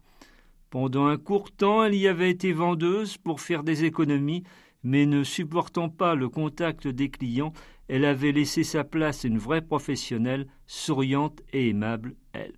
Pendant 0.69 1.07
un 1.07 1.17
court 1.17 1.51
temps, 1.51 1.83
elle 1.83 1.95
y 1.95 2.07
avait 2.07 2.29
été 2.29 2.51
vendeuse 2.51 3.17
pour 3.17 3.41
faire 3.41 3.63
des 3.63 3.85
économies, 3.85 4.43
mais 4.83 5.05
ne 5.05 5.23
supportant 5.23 5.89
pas 5.89 6.15
le 6.15 6.29
contact 6.29 6.87
des 6.87 7.09
clients, 7.09 7.53
elle 7.87 8.05
avait 8.05 8.31
laissé 8.31 8.63
sa 8.63 8.83
place 8.83 9.25
à 9.25 9.27
une 9.27 9.39
vraie 9.39 9.63
professionnelle, 9.63 10.47
souriante 10.67 11.41
et 11.53 11.69
aimable, 11.69 12.15
elle. 12.33 12.53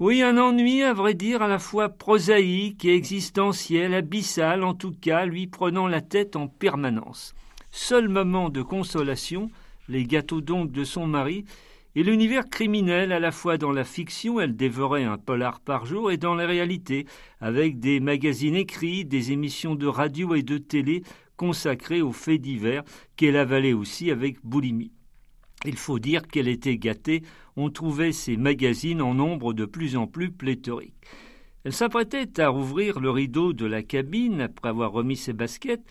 Oui, 0.00 0.22
un 0.22 0.38
ennui, 0.38 0.82
à 0.82 0.92
vrai 0.92 1.14
dire, 1.14 1.42
à 1.42 1.48
la 1.48 1.58
fois 1.58 1.88
prosaïque 1.88 2.84
et 2.84 2.94
existentiel, 2.94 3.94
abyssal 3.94 4.62
en 4.62 4.74
tout 4.74 4.92
cas, 4.92 5.24
lui 5.24 5.48
prenant 5.48 5.88
la 5.88 6.00
tête 6.00 6.36
en 6.36 6.46
permanence. 6.46 7.34
Seul 7.70 8.08
moment 8.08 8.48
de 8.48 8.62
consolation, 8.62 9.50
les 9.88 10.04
gâteaux 10.04 10.40
d'ongles 10.40 10.72
de 10.72 10.84
son 10.84 11.06
mari, 11.06 11.44
et 11.94 12.02
l'univers 12.02 12.48
criminel 12.48 13.12
à 13.12 13.18
la 13.18 13.32
fois 13.32 13.58
dans 13.58 13.72
la 13.72 13.84
fiction, 13.84 14.38
elle 14.38 14.54
dévorait 14.54 15.04
un 15.04 15.18
polar 15.18 15.60
par 15.60 15.86
jour, 15.86 16.12
et 16.12 16.16
dans 16.16 16.34
la 16.34 16.46
réalité, 16.46 17.06
avec 17.40 17.80
des 17.80 17.98
magazines 17.98 18.54
écrits, 18.54 19.04
des 19.04 19.32
émissions 19.32 19.74
de 19.74 19.86
radio 19.86 20.34
et 20.34 20.42
de 20.42 20.58
télé 20.58 21.02
consacrées 21.36 22.02
aux 22.02 22.12
faits 22.12 22.40
divers 22.40 22.84
qu'elle 23.16 23.36
avalait 23.36 23.72
aussi 23.72 24.10
avec 24.10 24.44
boulimie. 24.44 24.92
Il 25.64 25.76
faut 25.76 25.98
dire 25.98 26.28
qu'elle 26.28 26.46
était 26.46 26.78
gâtée, 26.78 27.22
on 27.56 27.70
trouvait 27.70 28.12
ces 28.12 28.36
magazines 28.36 29.02
en 29.02 29.14
nombre 29.14 29.52
de 29.52 29.64
plus 29.64 29.96
en 29.96 30.06
plus 30.06 30.30
pléthorique. 30.30 30.94
Elle 31.64 31.72
s'apprêtait 31.72 32.40
à 32.40 32.48
rouvrir 32.48 33.00
le 33.00 33.10
rideau 33.10 33.52
de 33.52 33.66
la 33.66 33.82
cabine 33.82 34.42
après 34.42 34.68
avoir 34.68 34.92
remis 34.92 35.16
ses 35.16 35.32
baskets, 35.32 35.84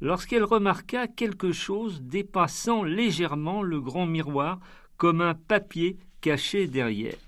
lorsqu'elle 0.00 0.44
remarqua 0.44 1.06
quelque 1.06 1.52
chose 1.52 2.02
dépassant 2.02 2.82
légèrement 2.82 3.62
le 3.62 3.80
grand 3.80 4.06
miroir 4.06 4.60
comme 4.96 5.20
un 5.20 5.34
papier 5.34 5.96
caché 6.20 6.66
derrière. 6.66 7.18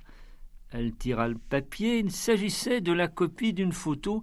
Elle 0.70 0.94
tira 0.94 1.28
le 1.28 1.38
papier, 1.38 1.98
il 1.98 2.10
s'agissait 2.10 2.80
de 2.80 2.92
la 2.92 3.08
copie 3.08 3.52
d'une 3.52 3.72
photo 3.72 4.22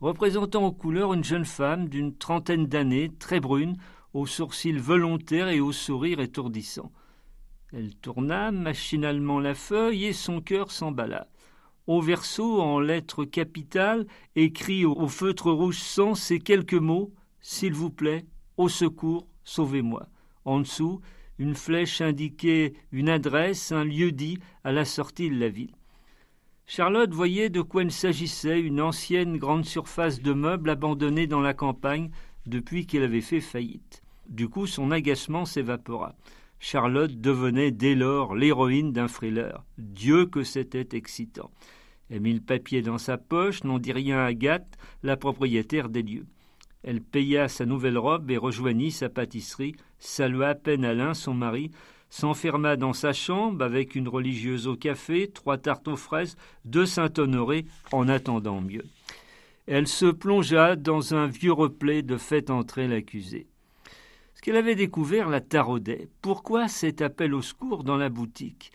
représentant 0.00 0.64
en 0.64 0.72
couleur 0.72 1.14
une 1.14 1.22
jeune 1.22 1.44
femme 1.44 1.88
d'une 1.88 2.16
trentaine 2.16 2.66
d'années, 2.66 3.12
très 3.20 3.38
brune, 3.38 3.76
aux 4.14 4.26
sourcils 4.26 4.72
volontaires 4.72 5.48
et 5.48 5.60
au 5.60 5.70
sourire 5.70 6.20
étourdissant. 6.20 6.90
Elle 7.72 7.94
tourna 7.94 8.50
machinalement 8.50 9.38
la 9.38 9.54
feuille 9.54 10.06
et 10.06 10.12
son 10.12 10.40
cœur 10.40 10.70
s'emballa. 10.72 11.28
Au 11.86 12.00
verso, 12.00 12.60
en 12.60 12.80
lettres 12.80 13.24
capitales, 13.24 14.06
écrit 14.36 14.84
au 14.84 15.08
feutre 15.08 15.50
rouge 15.50 15.78
sang 15.78 16.14
ces 16.14 16.38
quelques 16.38 16.74
mots 16.74 17.12
S'il 17.42 17.74
vous 17.74 17.90
plaît, 17.90 18.24
au 18.56 18.68
secours, 18.68 19.26
sauvez-moi. 19.44 20.08
En 20.44 20.60
dessous, 20.60 21.00
une 21.38 21.54
flèche 21.54 22.00
indiquait 22.00 22.74
une 22.92 23.08
adresse, 23.08 23.72
un 23.72 23.84
lieu-dit 23.84 24.38
à 24.64 24.72
la 24.72 24.84
sortie 24.84 25.28
de 25.28 25.38
la 25.38 25.48
ville. 25.48 25.74
Charlotte 26.66 27.12
voyait 27.12 27.50
de 27.50 27.60
quoi 27.60 27.82
il 27.82 27.90
s'agissait, 27.90 28.60
une 28.60 28.80
ancienne 28.80 29.36
grande 29.36 29.64
surface 29.64 30.22
de 30.22 30.32
meubles 30.32 30.70
abandonnée 30.70 31.26
dans 31.26 31.40
la 31.40 31.52
campagne 31.52 32.10
depuis 32.46 32.86
qu'elle 32.86 33.02
avait 33.02 33.20
fait 33.20 33.40
faillite. 33.40 34.02
Du 34.28 34.48
coup, 34.48 34.66
son 34.66 34.90
agacement 34.90 35.44
s'évapora. 35.44 36.14
Charlotte 36.60 37.20
devenait 37.20 37.72
dès 37.72 37.96
lors 37.96 38.36
l'héroïne 38.36 38.92
d'un 38.92 39.08
thriller. 39.08 39.64
Dieu 39.78 40.26
que 40.26 40.44
c'était 40.44 40.96
excitant. 40.96 41.50
Elle 42.08 42.20
mit 42.20 42.34
le 42.34 42.40
papier 42.40 42.82
dans 42.82 42.98
sa 42.98 43.18
poche, 43.18 43.64
n'en 43.64 43.80
dit 43.80 43.92
rien 43.92 44.18
à 44.18 44.26
Agathe, 44.26 44.76
la 45.02 45.16
propriétaire 45.16 45.88
des 45.88 46.02
lieux. 46.02 46.26
Elle 46.84 47.00
paya 47.00 47.48
sa 47.48 47.66
nouvelle 47.66 47.98
robe 47.98 48.30
et 48.30 48.36
rejoignit 48.36 48.90
sa 48.90 49.08
pâtisserie, 49.08 49.76
salua 49.98 50.48
à 50.48 50.54
peine 50.54 50.84
Alain, 50.84 51.14
son 51.14 51.34
mari, 51.34 51.70
s'enferma 52.10 52.76
dans 52.76 52.92
sa 52.92 53.12
chambre 53.12 53.64
avec 53.64 53.94
une 53.94 54.08
religieuse 54.08 54.66
au 54.66 54.76
café, 54.76 55.28
trois 55.28 55.58
tartes 55.58 55.88
aux 55.88 55.96
fraises, 55.96 56.36
deux 56.64 56.86
Saint-Honoré, 56.86 57.66
en 57.92 58.08
attendant 58.08 58.60
mieux. 58.60 58.84
Elle 59.66 59.86
se 59.86 60.06
plongea 60.06 60.76
dans 60.76 61.14
un 61.14 61.26
vieux 61.26 61.52
replay 61.52 62.02
de 62.02 62.16
fait 62.16 62.50
entrer 62.50 62.88
l'accusé 62.88 63.46
qu'elle 64.42 64.56
avait 64.56 64.74
découvert 64.74 65.30
la 65.30 65.40
taraudait. 65.40 66.08
Pourquoi 66.20 66.68
cet 66.68 67.00
appel 67.00 67.32
au 67.32 67.40
secours 67.40 67.84
dans 67.84 67.96
la 67.96 68.10
boutique? 68.10 68.72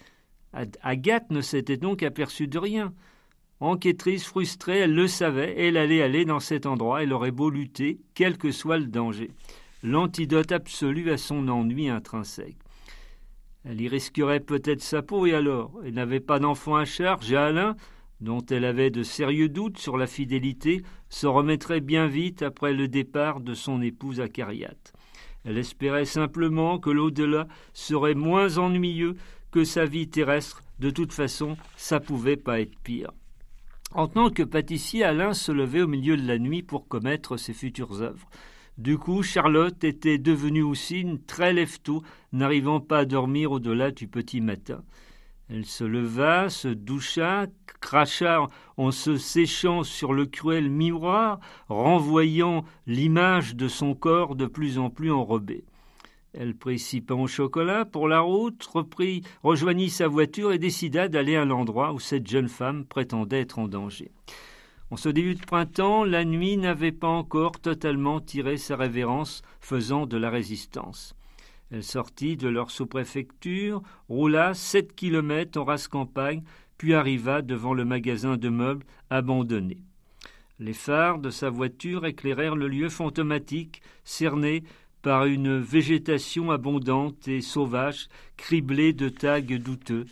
Agathe 0.81 1.29
ne 1.29 1.41
s'était 1.41 1.77
donc 1.77 2.01
aperçue 2.01 2.47
de 2.47 2.57
rien. 2.57 2.93
Enquêtrice 3.59 4.25
frustrée, 4.25 4.77
elle 4.79 4.93
le 4.93 5.07
savait, 5.07 5.55
elle 5.57 5.77
allait 5.77 6.03
aller 6.03 6.25
dans 6.25 6.39
cet 6.39 6.67
endroit, 6.67 7.01
elle 7.01 7.13
aurait 7.13 7.31
beau 7.31 7.49
lutter, 7.49 7.99
quel 8.13 8.37
que 8.37 8.51
soit 8.51 8.77
le 8.77 8.85
danger. 8.85 9.31
L'antidote 9.81 10.51
absolu 10.51 11.09
à 11.11 11.17
son 11.17 11.47
ennui 11.47 11.89
intrinsèque. 11.89 12.57
Elle 13.63 13.81
y 13.81 13.87
risquerait 13.87 14.41
peut-être 14.41 14.81
sa 14.81 15.01
peau, 15.01 15.25
et 15.25 15.33
alors? 15.33 15.71
Elle 15.83 15.95
n'avait 15.95 16.19
pas 16.19 16.37
d'enfant 16.37 16.75
à 16.75 16.85
charge, 16.85 17.31
et 17.31 17.35
Alain, 17.35 17.75
dont 18.21 18.45
elle 18.49 18.63
avait 18.63 18.91
de 18.91 19.01
sérieux 19.03 19.49
doutes 19.49 19.79
sur 19.79 19.97
la 19.97 20.07
fidélité, 20.07 20.83
se 21.09 21.25
remettrait 21.25 21.81
bien 21.81 22.07
vite 22.07 22.43
après 22.43 22.73
le 22.73 22.87
départ 22.87 23.39
de 23.41 23.55
son 23.55 23.81
épouse 23.81 24.21
acariate. 24.21 24.93
Elle 25.45 25.57
espérait 25.57 26.05
simplement 26.05 26.77
que 26.77 26.89
l'au-delà 26.91 27.47
serait 27.73 28.15
moins 28.15 28.57
ennuyeux 28.57 29.15
que 29.51 29.63
sa 29.63 29.85
vie 29.85 30.09
terrestre. 30.09 30.61
De 30.79 30.89
toute 30.91 31.13
façon, 31.13 31.57
ça 31.75 31.99
pouvait 31.99 32.37
pas 32.37 32.59
être 32.59 32.77
pire. 32.83 33.11
En 33.93 34.07
tant 34.07 34.29
que 34.29 34.43
pâtissier, 34.43 35.03
Alain 35.03 35.33
se 35.33 35.51
levait 35.51 35.81
au 35.81 35.87
milieu 35.87 36.17
de 36.17 36.27
la 36.27 36.37
nuit 36.37 36.61
pour 36.61 36.87
commettre 36.87 37.37
ses 37.37 37.53
futures 37.53 38.01
œuvres. 38.01 38.29
Du 38.77 38.97
coup, 38.97 39.23
Charlotte 39.23 39.83
était 39.83 40.17
devenue 40.17 40.61
aussi 40.61 40.99
une 40.99 41.23
très 41.23 41.53
lève-tôt, 41.53 42.03
n'arrivant 42.33 42.79
pas 42.79 42.99
à 42.99 43.05
dormir 43.05 43.51
au-delà 43.51 43.91
du 43.91 44.07
petit 44.07 44.41
matin. 44.41 44.83
Elle 45.49 45.65
se 45.65 45.85
leva, 45.85 46.49
se 46.49 46.67
doucha, 46.67 47.47
cracha 47.79 48.47
en 48.75 48.91
se 48.91 49.17
séchant 49.17 49.83
sur 49.83 50.13
le 50.13 50.25
cruel 50.25 50.69
miroir, 50.69 51.39
renvoyant 51.69 52.65
l'image 52.85 53.55
de 53.55 53.69
son 53.69 53.95
corps 53.95 54.35
de 54.35 54.45
plus 54.45 54.77
en 54.77 54.89
plus 54.89 55.11
enrobé. 55.11 55.63
Elle 56.39 56.55
prit 56.55 57.01
pains 57.01 57.15
au 57.15 57.25
chocolat 57.25 57.83
pour 57.83 58.07
la 58.07 58.19
route, 58.19 58.63
reprit, 58.63 59.23
rejoignit 59.41 59.89
sa 59.89 60.07
voiture 60.07 60.53
et 60.53 60.59
décida 60.59 61.07
d'aller 61.07 61.35
à 61.35 61.45
l'endroit 61.45 61.93
où 61.93 61.99
cette 61.99 62.27
jeune 62.27 62.47
femme 62.47 62.85
prétendait 62.85 63.41
être 63.41 63.57
en 63.57 63.67
danger. 63.67 64.11
En 64.91 64.97
ce 64.97 65.09
début 65.09 65.33
de 65.33 65.43
printemps, 65.43 66.03
la 66.03 66.25
nuit 66.25 66.57
n'avait 66.57 66.91
pas 66.91 67.07
encore 67.07 67.59
totalement 67.59 68.21
tiré 68.21 68.57
sa 68.57 68.75
révérence, 68.75 69.41
faisant 69.61 70.05
de 70.05 70.15
la 70.15 70.29
résistance. 70.29 71.15
Elle 71.71 71.83
sortit 71.83 72.37
de 72.37 72.47
leur 72.47 72.69
sous-préfecture, 72.69 73.81
roula 74.07 74.53
sept 74.53 74.93
kilomètres 74.93 75.59
en 75.59 75.65
race 75.65 75.87
campagne, 75.87 76.43
puis 76.77 76.93
arriva 76.93 77.41
devant 77.41 77.73
le 77.73 77.83
magasin 77.83 78.37
de 78.37 78.49
meubles 78.49 78.85
abandonné. 79.09 79.79
Les 80.59 80.73
phares 80.73 81.17
de 81.17 81.31
sa 81.31 81.49
voiture 81.49 82.05
éclairèrent 82.05 82.55
le 82.55 82.67
lieu 82.67 82.89
fantomatique, 82.89 83.81
cerné 84.03 84.63
par 85.01 85.25
une 85.25 85.59
végétation 85.59 86.51
abondante 86.51 87.27
et 87.27 87.41
sauvage, 87.41 88.07
criblée 88.35 88.93
de 88.93 89.09
tags 89.09 89.41
douteux, 89.41 90.05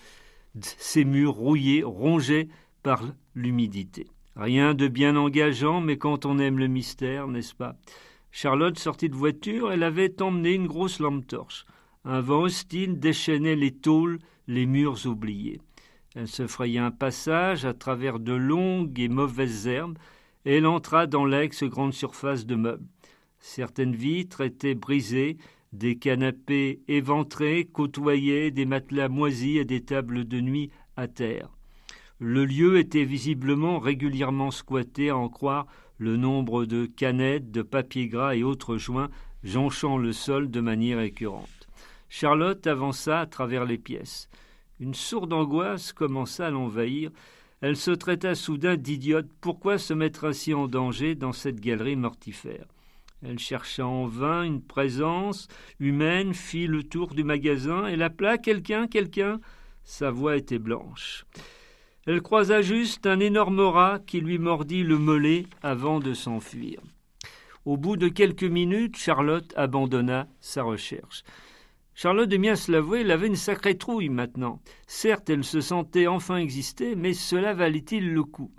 ses 0.62 1.06
murs 1.06 1.34
rouillés, 1.34 1.84
rongés 1.84 2.50
par 2.84 3.04
l'humidité. 3.34 4.08
Rien 4.36 4.74
de 4.74 4.88
bien 4.88 5.16
engageant, 5.16 5.82
mais 5.82 5.98
quand 5.98 6.26
on 6.26 6.40
aime 6.40 6.60
le 6.60 6.68
mystère, 6.68 7.28
n'est-ce 7.28 7.56
pas? 7.56 7.76
Charlotte 8.32 8.78
sortit 8.78 9.10
de 9.10 9.16
voiture, 9.16 9.72
elle 9.72 9.84
avait 9.84 10.22
emmené 10.22 10.54
une 10.54 10.68
grosse 10.68 11.00
lampe 11.00 11.26
torche. 11.26 11.66
Un 12.04 12.20
vent 12.20 12.42
hostile 12.42 13.00
déchaînait 13.00 13.56
les 13.56 13.72
tôles, 13.72 14.20
les 14.48 14.66
murs 14.66 15.06
oubliés. 15.06 15.62
Elle 16.16 16.28
se 16.28 16.48
fraya 16.48 16.86
un 16.86 16.92
passage 16.92 17.66
à 17.66 17.74
travers 17.74 18.20
de 18.20 18.34
longues 18.34 19.00
et 19.00 19.08
mauvaises 19.08 19.68
herbes, 19.68 19.98
et 20.46 20.58
elle 20.58 20.68
entra 20.68 21.08
dans 21.08 21.26
l'ex-grande 21.26 21.94
surface 21.94 22.46
de 22.46 22.56
meubles. 22.56 22.86
Certaines 23.48 23.96
vitres 23.96 24.42
étaient 24.42 24.74
brisées, 24.74 25.38
des 25.72 25.98
canapés 25.98 26.82
éventrés 26.88 27.70
côtoyaient 27.72 28.50
des 28.50 28.66
matelas 28.66 29.08
moisis 29.08 29.60
et 29.60 29.66
des 29.66 29.82
tables 29.82 30.28
de 30.28 30.42
nuit 30.42 30.72
à 30.98 31.08
terre. 31.08 31.50
Le 32.20 32.44
lieu 32.44 32.80
était 32.80 33.06
visiblement 33.06 33.78
régulièrement 33.78 34.50
squatté 34.50 35.12
à 35.12 35.18
en 35.18 35.30
croire 35.30 35.68
le 36.00 36.18
nombre 36.18 36.66
de 36.66 36.88
canettes, 36.88 37.52
de 37.52 37.62
papier 37.62 38.08
gras 38.08 38.36
et 38.36 38.42
autres 38.42 38.78
joints 38.78 39.10
jonchant 39.44 40.00
le 40.00 40.12
sol 40.12 40.50
de 40.50 40.60
manière 40.60 40.98
récurrente. 40.98 41.70
Charlotte 42.10 42.66
avança 42.66 43.22
à 43.22 43.26
travers 43.28 43.66
les 43.66 43.78
pièces. 43.78 44.28
Une 44.80 44.96
sourde 44.96 45.32
angoisse 45.32 45.94
commença 45.94 46.48
à 46.48 46.52
l'envahir. 46.52 47.12
Elle 47.62 47.78
se 47.78 47.92
traita 47.92 48.34
soudain 48.34 48.76
d'idiote. 48.76 49.30
Pourquoi 49.40 49.78
se 49.78 49.94
mettre 49.94 50.26
ainsi 50.26 50.56
en 50.56 50.68
danger 50.68 51.14
dans 51.14 51.32
cette 51.32 51.62
galerie 51.62 51.96
mortifère? 51.96 52.66
Elle 53.24 53.40
chercha 53.40 53.86
en 53.86 54.06
vain 54.06 54.44
une 54.44 54.62
présence 54.62 55.48
humaine, 55.80 56.34
fit 56.34 56.68
le 56.68 56.84
tour 56.84 57.14
du 57.14 57.24
magasin. 57.24 57.86
Elle 57.88 58.04
appela 58.04 58.38
quelqu'un, 58.38 58.88
quelqu'un. 58.88 59.40
Sa 59.84 60.12
voix 60.12 60.38
était 60.38 60.60
blanche. 60.60 61.26
Elle 62.06 62.22
croisa 62.22 62.62
juste 62.62 63.08
un 63.08 63.20
énorme 63.20 63.62
rat 63.62 64.00
qui 64.06 64.22
lui 64.22 64.38
mordit 64.38 64.84
le 64.84 64.98
mollet 64.98 65.48
avant 65.64 66.00
de 66.00 66.14
s'enfuir. 66.14 66.82
Au 67.66 67.78
bout 67.78 67.98
de 67.98 68.10
quelques 68.10 68.44
minutes, 68.44 68.98
Charlotte 68.98 69.52
abandonna 69.56 70.28
sa 70.40 70.62
recherche. 70.62 71.24
Charlotte 71.96 72.30
de 72.30 72.38
bien 72.38 72.56
se 72.56 72.72
l'avouer, 72.72 73.02
elle 73.02 73.12
avait 73.12 73.26
une 73.26 73.36
sacrée 73.36 73.78
trouille 73.78 74.10
maintenant. 74.10 74.62
Certes, 74.86 75.30
elle 75.30 75.44
se 75.44 75.62
sentait 75.62 76.08
enfin 76.08 76.38
exister, 76.38 76.96
mais 76.96 77.14
cela 77.14 77.54
valait-il 77.54 78.14
le 78.14 78.24
coup? 78.24 78.52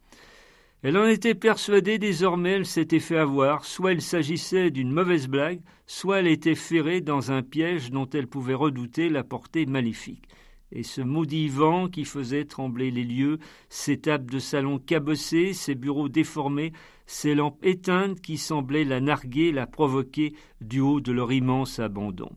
Elle 0.83 0.99
en 0.99 1.07
était 1.07 1.35
persuadée 1.35 1.99
désormais, 1.99 2.53
elle 2.53 2.67
s'était 2.67 3.01
fait 3.01 3.17
avoir, 3.17 3.65
soit 3.65 3.93
il 3.93 4.03
s'agissait 4.03 4.71
d'une 4.71 4.93
mauvaise 4.93 5.27
blague, 5.27 5.61
soit 5.87 6.21
elle 6.21 6.27
était 6.27 6.55
ferrée 6.55 7.01
dans 7.01 7.33
un 7.33 7.43
piège 7.43 7.91
dont 7.91 8.09
elle 8.11 8.27
pouvait 8.27 8.55
redouter 8.55 9.09
la 9.09 9.25
portée 9.25 9.67
maléfique. 9.67 10.29
Et 10.73 10.83
ce 10.83 11.01
maudit 11.01 11.49
vent 11.49 11.89
qui 11.89 12.05
faisait 12.05 12.45
trembler 12.45 12.91
les 12.91 13.05
lieux, 13.05 13.39
ces 13.69 13.99
tables 13.99 14.31
de 14.31 14.39
salon 14.39 14.79
cabossées, 14.79 15.53
ces 15.53 15.75
bureaux 15.75 16.09
déformés, 16.09 16.73
ces 17.07 17.35
lampes 17.35 17.65
éteintes 17.65 18.21
qui 18.21 18.37
semblaient 18.37 18.85
la 18.85 19.01
narguer, 19.01 19.53
la 19.53 19.67
provoquer 19.67 20.35
du 20.61 20.81
haut 20.81 21.01
de 21.01 21.13
leur 21.13 21.33
immense 21.33 21.79
abandon. 21.79 22.31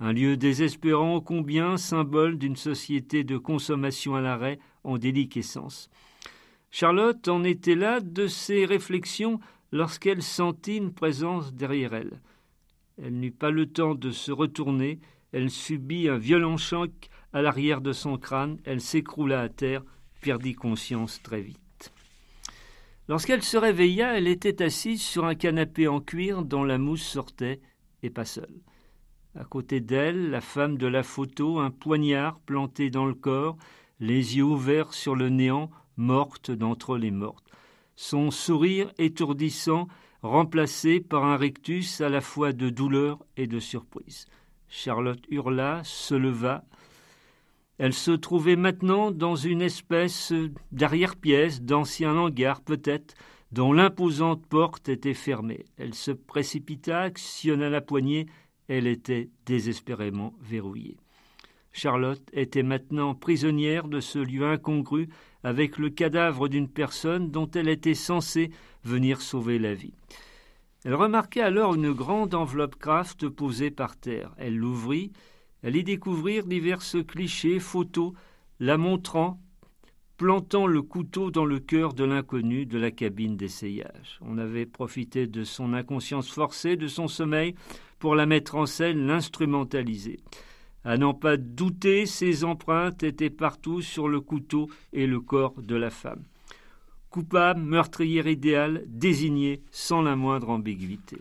Un 0.00 0.12
lieu 0.12 0.36
désespérant 0.36 1.20
combien, 1.20 1.76
symbole 1.76 2.38
d'une 2.38 2.56
société 2.56 3.24
de 3.24 3.36
consommation 3.36 4.14
à 4.14 4.20
l'arrêt 4.20 4.58
en 4.84 4.98
déliquescence. 4.98 5.90
Charlotte 6.76 7.28
en 7.28 7.44
était 7.44 7.76
là 7.76 8.00
de 8.00 8.26
ses 8.26 8.64
réflexions 8.64 9.38
lorsqu'elle 9.70 10.24
sentit 10.24 10.78
une 10.78 10.92
présence 10.92 11.54
derrière 11.54 11.94
elle. 11.94 12.20
Elle 13.00 13.20
n'eut 13.20 13.30
pas 13.30 13.52
le 13.52 13.66
temps 13.66 13.94
de 13.94 14.10
se 14.10 14.32
retourner, 14.32 14.98
elle 15.30 15.50
subit 15.50 16.08
un 16.08 16.18
violent 16.18 16.56
choc 16.56 16.90
à 17.32 17.42
l'arrière 17.42 17.80
de 17.80 17.92
son 17.92 18.18
crâne, 18.18 18.58
elle 18.64 18.80
s'écroula 18.80 19.42
à 19.42 19.48
terre, 19.48 19.84
perdit 20.20 20.54
conscience 20.54 21.22
très 21.22 21.42
vite. 21.42 21.92
Lorsqu'elle 23.06 23.44
se 23.44 23.56
réveilla, 23.56 24.18
elle 24.18 24.26
était 24.26 24.60
assise 24.60 25.00
sur 25.00 25.26
un 25.26 25.36
canapé 25.36 25.86
en 25.86 26.00
cuir 26.00 26.44
dont 26.44 26.64
la 26.64 26.78
mousse 26.78 27.06
sortait, 27.06 27.60
et 28.02 28.10
pas 28.10 28.24
seule. 28.24 28.62
À 29.36 29.44
côté 29.44 29.78
d'elle, 29.78 30.28
la 30.28 30.40
femme 30.40 30.76
de 30.76 30.88
la 30.88 31.04
photo, 31.04 31.60
un 31.60 31.70
poignard 31.70 32.40
planté 32.40 32.90
dans 32.90 33.06
le 33.06 33.14
corps, 33.14 33.56
les 34.00 34.38
yeux 34.38 34.42
ouverts 34.42 34.92
sur 34.92 35.14
le 35.14 35.28
néant, 35.28 35.70
morte 35.96 36.50
d'entre 36.50 36.96
les 36.96 37.10
mortes. 37.10 37.50
Son 37.96 38.30
sourire 38.30 38.92
étourdissant 38.98 39.88
remplacé 40.22 41.00
par 41.00 41.24
un 41.24 41.36
rictus 41.36 42.00
à 42.00 42.08
la 42.08 42.20
fois 42.20 42.52
de 42.52 42.70
douleur 42.70 43.24
et 43.36 43.46
de 43.46 43.60
surprise. 43.60 44.26
Charlotte 44.68 45.24
hurla, 45.30 45.82
se 45.84 46.14
leva. 46.14 46.64
Elle 47.78 47.92
se 47.92 48.10
trouvait 48.10 48.56
maintenant 48.56 49.10
dans 49.10 49.36
une 49.36 49.62
espèce 49.62 50.32
d'arrière-pièce, 50.72 51.62
d'ancien 51.62 52.16
hangar 52.16 52.62
peut-être, 52.62 53.14
dont 53.52 53.72
l'imposante 53.72 54.46
porte 54.46 54.88
était 54.88 55.14
fermée. 55.14 55.64
Elle 55.76 55.94
se 55.94 56.10
précipita, 56.10 57.02
actionna 57.02 57.68
la 57.68 57.80
poignée, 57.80 58.26
elle 58.68 58.86
était 58.86 59.28
désespérément 59.46 60.34
verrouillée. 60.40 60.96
Charlotte 61.72 62.22
était 62.32 62.62
maintenant 62.62 63.14
prisonnière 63.14 63.88
de 63.88 64.00
ce 64.00 64.18
lieu 64.18 64.46
incongru 64.46 65.08
avec 65.44 65.78
le 65.78 65.90
cadavre 65.90 66.48
d'une 66.48 66.68
personne 66.68 67.30
dont 67.30 67.48
elle 67.54 67.68
était 67.68 67.94
censée 67.94 68.50
venir 68.82 69.20
sauver 69.20 69.58
la 69.58 69.74
vie. 69.74 69.94
Elle 70.84 70.94
remarqua 70.94 71.46
alors 71.46 71.74
une 71.74 71.92
grande 71.92 72.34
enveloppe 72.34 72.76
Kraft 72.76 73.28
posée 73.28 73.70
par 73.70 73.96
terre. 73.96 74.34
Elle 74.36 74.56
l'ouvrit, 74.56 75.12
elle 75.62 75.76
y 75.76 75.84
découvrit 75.84 76.42
diverses 76.42 76.96
clichés, 77.06 77.58
photos, 77.58 78.12
la 78.60 78.76
montrant, 78.76 79.40
plantant 80.16 80.66
le 80.66 80.82
couteau 80.82 81.30
dans 81.30 81.46
le 81.46 81.58
cœur 81.58 81.94
de 81.94 82.04
l'inconnu 82.04 82.66
de 82.66 82.78
la 82.78 82.90
cabine 82.90 83.36
d'essayage. 83.36 84.18
On 84.20 84.38
avait 84.38 84.66
profité 84.66 85.26
de 85.26 85.42
son 85.42 85.72
inconscience 85.72 86.30
forcée, 86.30 86.76
de 86.76 86.86
son 86.86 87.08
sommeil, 87.08 87.54
pour 87.98 88.14
la 88.14 88.26
mettre 88.26 88.54
en 88.54 88.66
scène, 88.66 89.06
l'instrumentaliser. 89.06 90.20
À 90.84 90.98
n'en 90.98 91.14
pas 91.14 91.38
douter, 91.38 92.04
ses 92.04 92.44
empreintes 92.44 93.02
étaient 93.02 93.30
partout 93.30 93.80
sur 93.80 94.06
le 94.06 94.20
couteau 94.20 94.68
et 94.92 95.06
le 95.06 95.20
corps 95.20 95.54
de 95.62 95.74
la 95.74 95.90
femme. 95.90 96.22
Coupable, 97.08 97.60
meurtrière 97.60 98.26
idéale, 98.26 98.84
désignée 98.86 99.62
sans 99.70 100.02
la 100.02 100.14
moindre 100.14 100.50
ambiguïté. 100.50 101.18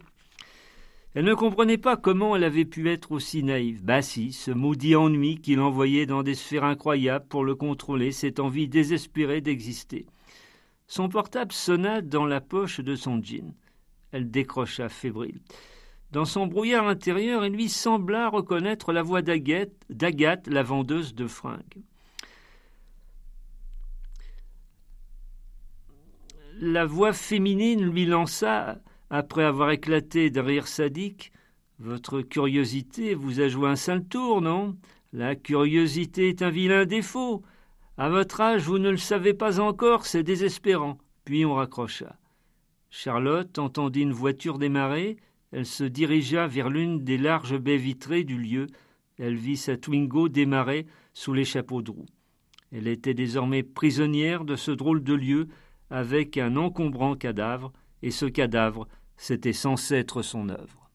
Elle 1.15 1.25
ne 1.25 1.35
comprenait 1.35 1.77
pas 1.77 1.95
comment 1.95 2.35
elle 2.35 2.43
avait 2.43 2.65
pu 2.65 2.89
être 2.89 3.11
aussi 3.11 3.43
naïve. 3.43 3.83
Bah 3.83 4.01
si, 4.01 4.33
ce 4.33 4.49
maudit 4.49 4.95
ennui 4.95 5.37
qui 5.37 5.55
l'envoyait 5.55 6.07
dans 6.07 6.23
des 6.23 6.33
sphères 6.33 6.63
incroyables 6.63 7.27
pour 7.27 7.45
le 7.45 7.53
contrôler, 7.53 8.11
cette 8.11 8.39
envie 8.39 8.67
désespérée 8.67 9.39
d'exister. 9.39 10.07
Son 10.87 11.09
portable 11.09 11.51
sonna 11.51 12.01
dans 12.01 12.25
la 12.25 12.41
poche 12.41 12.79
de 12.79 12.95
son 12.95 13.21
jean. 13.21 13.53
Elle 14.11 14.31
décrocha 14.31 14.89
fébrile. 14.89 15.39
Dans 16.13 16.25
son 16.25 16.45
brouillard 16.45 16.87
intérieur, 16.87 17.43
il 17.43 17.53
lui 17.53 17.67
sembla 17.67 18.29
reconnaître 18.29 18.93
la 18.93 19.01
voix 19.01 19.23
d'Agathe, 19.23 20.47
la 20.47 20.61
vendeuse 20.61 21.15
de 21.15 21.25
fringues. 21.25 21.81
La 26.59 26.85
voix 26.85 27.13
féminine 27.13 27.89
lui 27.89 28.05
lança, 28.05 28.77
après 29.09 29.43
avoir 29.43 29.71
éclaté 29.71 30.29
d'un 30.29 30.43
rire 30.43 30.67
sadique, 30.67 31.31
Votre 31.79 32.21
curiosité 32.21 33.15
vous 33.15 33.41
a 33.41 33.47
joué 33.47 33.67
un 33.67 33.75
sale 33.75 34.05
tour, 34.05 34.39
non? 34.39 34.77
La 35.13 35.35
curiosité 35.35 36.29
est 36.29 36.43
un 36.43 36.51
vilain 36.51 36.85
défaut. 36.85 37.41
À 37.97 38.09
votre 38.09 38.39
âge, 38.39 38.61
vous 38.61 38.77
ne 38.77 38.91
le 38.91 38.97
savez 38.97 39.33
pas 39.33 39.59
encore, 39.59 40.05
c'est 40.05 40.21
désespérant. 40.21 40.99
Puis 41.25 41.43
on 41.43 41.55
raccrocha. 41.55 42.15
Charlotte 42.91 43.57
entendit 43.57 44.01
une 44.01 44.13
voiture 44.13 44.59
démarrer, 44.59 45.17
elle 45.53 45.67
se 45.67 45.83
dirigea 45.83 46.47
vers 46.47 46.69
l'une 46.71 47.03
des 47.03 47.19
larges 47.19 47.59
baies 47.59 47.77
vitrées 47.77 48.23
du 48.23 48.39
lieu. 48.39 48.65
Elle 49.19 49.35
vit 49.35 49.55
sa 49.55 49.77
Twingo 49.77 50.27
démarrer 50.27 50.87
sous 51.13 51.31
les 51.31 51.45
chapeaux 51.45 51.83
de 51.83 51.91
roue. 51.91 52.07
Elle 52.71 52.87
était 52.87 53.13
désormais 53.13 53.61
prisonnière 53.61 54.45
de 54.45 54.55
ce 54.55 54.71
drôle 54.71 55.03
de 55.03 55.13
lieu 55.13 55.47
avec 55.91 56.39
un 56.39 56.55
encombrant 56.55 57.15
cadavre, 57.15 57.71
et 58.01 58.09
ce 58.09 58.25
cadavre, 58.25 58.87
c'était 59.15 59.53
censé 59.53 59.93
être 59.93 60.23
son 60.23 60.49
œuvre. 60.49 60.89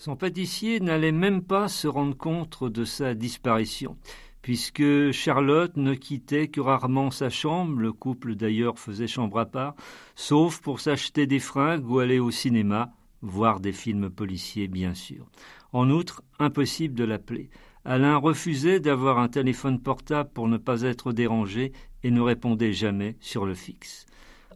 Son 0.00 0.16
pâtissier 0.16 0.80
n'allait 0.80 1.12
même 1.12 1.42
pas 1.42 1.68
se 1.68 1.86
rendre 1.86 2.16
compte 2.16 2.64
de 2.64 2.86
sa 2.86 3.12
disparition, 3.12 3.98
puisque 4.40 5.10
Charlotte 5.10 5.76
ne 5.76 5.92
quittait 5.92 6.48
que 6.48 6.62
rarement 6.62 7.10
sa 7.10 7.28
chambre, 7.28 7.78
le 7.78 7.92
couple 7.92 8.34
d'ailleurs 8.34 8.78
faisait 8.78 9.06
chambre 9.06 9.38
à 9.38 9.44
part, 9.44 9.74
sauf 10.14 10.62
pour 10.62 10.80
s'acheter 10.80 11.26
des 11.26 11.38
fringues 11.38 11.86
ou 11.86 11.98
aller 11.98 12.18
au 12.18 12.30
cinéma, 12.30 12.94
voir 13.20 13.60
des 13.60 13.72
films 13.72 14.08
policiers 14.08 14.68
bien 14.68 14.94
sûr. 14.94 15.26
En 15.74 15.90
outre, 15.90 16.22
impossible 16.38 16.94
de 16.94 17.04
l'appeler. 17.04 17.50
Alain 17.84 18.16
refusait 18.16 18.80
d'avoir 18.80 19.18
un 19.18 19.28
téléphone 19.28 19.82
portable 19.82 20.30
pour 20.32 20.48
ne 20.48 20.56
pas 20.56 20.80
être 20.80 21.12
dérangé 21.12 21.72
et 22.04 22.10
ne 22.10 22.22
répondait 22.22 22.72
jamais 22.72 23.18
sur 23.20 23.44
le 23.44 23.52
fixe. 23.52 24.06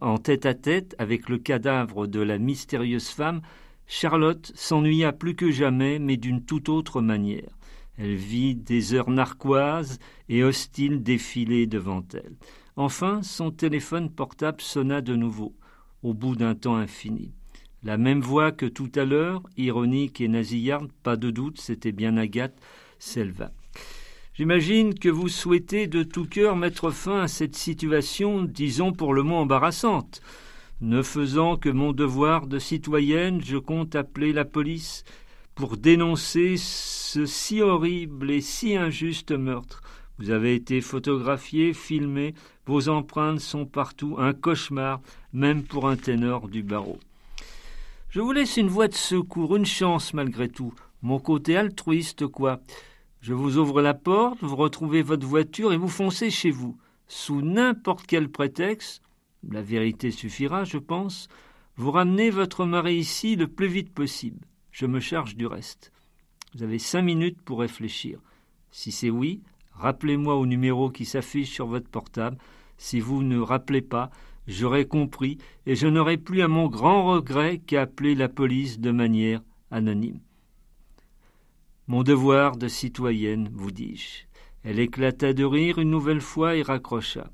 En 0.00 0.16
tête 0.16 0.46
à 0.46 0.54
tête 0.54 0.96
avec 0.98 1.28
le 1.28 1.36
cadavre 1.36 2.06
de 2.06 2.20
la 2.20 2.38
mystérieuse 2.38 3.08
femme, 3.08 3.42
Charlotte 3.86 4.52
s'ennuya 4.54 5.12
plus 5.12 5.34
que 5.34 5.50
jamais, 5.50 5.98
mais 5.98 6.16
d'une 6.16 6.44
toute 6.44 6.68
autre 6.68 7.00
manière. 7.00 7.50
Elle 7.96 8.14
vit 8.14 8.54
des 8.54 8.94
heures 8.94 9.10
narquoises 9.10 9.98
et 10.28 10.42
hostiles 10.42 11.02
défiler 11.02 11.66
devant 11.66 12.04
elle. 12.12 12.34
Enfin, 12.76 13.22
son 13.22 13.50
téléphone 13.50 14.10
portable 14.10 14.60
sonna 14.60 15.00
de 15.00 15.14
nouveau, 15.14 15.54
au 16.02 16.12
bout 16.12 16.34
d'un 16.34 16.54
temps 16.54 16.76
infini. 16.76 17.32
La 17.84 17.98
même 17.98 18.20
voix 18.20 18.50
que 18.50 18.66
tout 18.66 18.90
à 18.96 19.04
l'heure, 19.04 19.42
ironique 19.56 20.20
et 20.20 20.28
nasillarde, 20.28 20.90
pas 21.02 21.16
de 21.16 21.30
doute, 21.30 21.60
c'était 21.60 21.92
bien 21.92 22.16
Agathe, 22.16 22.58
s'éleva. 22.98 23.52
J'imagine 24.32 24.98
que 24.98 25.08
vous 25.08 25.28
souhaitez 25.28 25.86
de 25.86 26.02
tout 26.02 26.24
cœur 26.24 26.56
mettre 26.56 26.90
fin 26.90 27.20
à 27.20 27.28
cette 27.28 27.54
situation, 27.54 28.42
disons 28.42 28.92
pour 28.92 29.14
le 29.14 29.22
moins 29.22 29.42
embarrassante. 29.42 30.20
Ne 30.84 31.00
faisant 31.00 31.56
que 31.56 31.70
mon 31.70 31.92
devoir 31.92 32.46
de 32.46 32.58
citoyenne, 32.58 33.40
je 33.42 33.56
compte 33.56 33.94
appeler 33.94 34.34
la 34.34 34.44
police 34.44 35.04
pour 35.54 35.78
dénoncer 35.78 36.56
ce 36.58 37.24
si 37.24 37.62
horrible 37.62 38.30
et 38.30 38.42
si 38.42 38.76
injuste 38.76 39.32
meurtre. 39.32 39.80
Vous 40.18 40.28
avez 40.28 40.54
été 40.54 40.82
photographié, 40.82 41.72
filmé, 41.72 42.34
vos 42.66 42.90
empreintes 42.90 43.40
sont 43.40 43.64
partout, 43.64 44.16
un 44.18 44.34
cauchemar, 44.34 45.00
même 45.32 45.62
pour 45.62 45.88
un 45.88 45.96
ténor 45.96 46.48
du 46.48 46.62
barreau. 46.62 46.98
Je 48.10 48.20
vous 48.20 48.32
laisse 48.32 48.58
une 48.58 48.68
voie 48.68 48.88
de 48.88 48.94
secours, 48.94 49.56
une 49.56 49.64
chance 49.64 50.12
malgré 50.12 50.50
tout, 50.50 50.74
mon 51.00 51.18
côté 51.18 51.56
altruiste, 51.56 52.26
quoi. 52.26 52.60
Je 53.22 53.32
vous 53.32 53.56
ouvre 53.56 53.80
la 53.80 53.94
porte, 53.94 54.36
vous 54.42 54.54
retrouvez 54.54 55.00
votre 55.00 55.26
voiture 55.26 55.72
et 55.72 55.78
vous 55.78 55.88
foncez 55.88 56.28
chez 56.28 56.50
vous. 56.50 56.76
Sous 57.08 57.40
n'importe 57.40 58.04
quel 58.06 58.28
prétexte, 58.28 59.00
la 59.50 59.62
vérité 59.62 60.10
suffira, 60.10 60.64
je 60.64 60.78
pense. 60.78 61.28
Vous 61.76 61.90
ramenez 61.90 62.30
votre 62.30 62.64
mari 62.64 62.96
ici 62.96 63.36
le 63.36 63.48
plus 63.48 63.66
vite 63.66 63.92
possible. 63.92 64.46
Je 64.70 64.86
me 64.86 65.00
charge 65.00 65.36
du 65.36 65.46
reste. 65.46 65.92
Vous 66.54 66.62
avez 66.62 66.78
cinq 66.78 67.02
minutes 67.02 67.40
pour 67.42 67.60
réfléchir. 67.60 68.20
Si 68.70 68.92
c'est 68.92 69.10
oui, 69.10 69.42
rappelez-moi 69.72 70.36
au 70.36 70.46
numéro 70.46 70.90
qui 70.90 71.04
s'affiche 71.04 71.50
sur 71.50 71.66
votre 71.66 71.88
portable. 71.88 72.38
Si 72.76 73.00
vous 73.00 73.22
ne 73.22 73.38
rappelez 73.38 73.82
pas, 73.82 74.10
j'aurai 74.46 74.86
compris 74.86 75.38
et 75.66 75.74
je 75.74 75.86
n'aurai 75.86 76.16
plus 76.16 76.42
à 76.42 76.48
mon 76.48 76.68
grand 76.68 77.04
regret 77.12 77.58
qu'à 77.58 77.82
appeler 77.82 78.14
la 78.14 78.28
police 78.28 78.78
de 78.78 78.90
manière 78.90 79.42
anonyme. 79.70 80.20
Mon 81.86 82.02
devoir 82.02 82.56
de 82.56 82.68
citoyenne, 82.68 83.50
vous 83.52 83.70
dis-je. 83.70 84.24
Elle 84.62 84.78
éclata 84.78 85.32
de 85.34 85.44
rire 85.44 85.78
une 85.78 85.90
nouvelle 85.90 86.22
fois 86.22 86.56
et 86.56 86.62
raccrocha. 86.62 87.30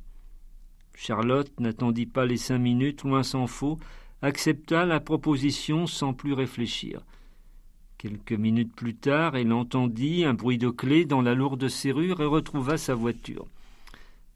Charlotte 1.02 1.58
n'attendit 1.58 2.04
pas 2.04 2.26
les 2.26 2.36
cinq 2.36 2.58
minutes, 2.58 3.04
loin 3.04 3.22
s'en 3.22 3.46
faut, 3.46 3.78
accepta 4.20 4.84
la 4.84 5.00
proposition 5.00 5.86
sans 5.86 6.12
plus 6.12 6.34
réfléchir. 6.34 7.00
Quelques 7.96 8.34
minutes 8.34 8.74
plus 8.76 8.94
tard, 8.94 9.34
elle 9.34 9.54
entendit 9.54 10.26
un 10.26 10.34
bruit 10.34 10.58
de 10.58 10.68
clé 10.68 11.06
dans 11.06 11.22
la 11.22 11.34
lourde 11.34 11.68
serrure 11.68 12.20
et 12.20 12.26
retrouva 12.26 12.76
sa 12.76 12.94
voiture. 12.94 13.46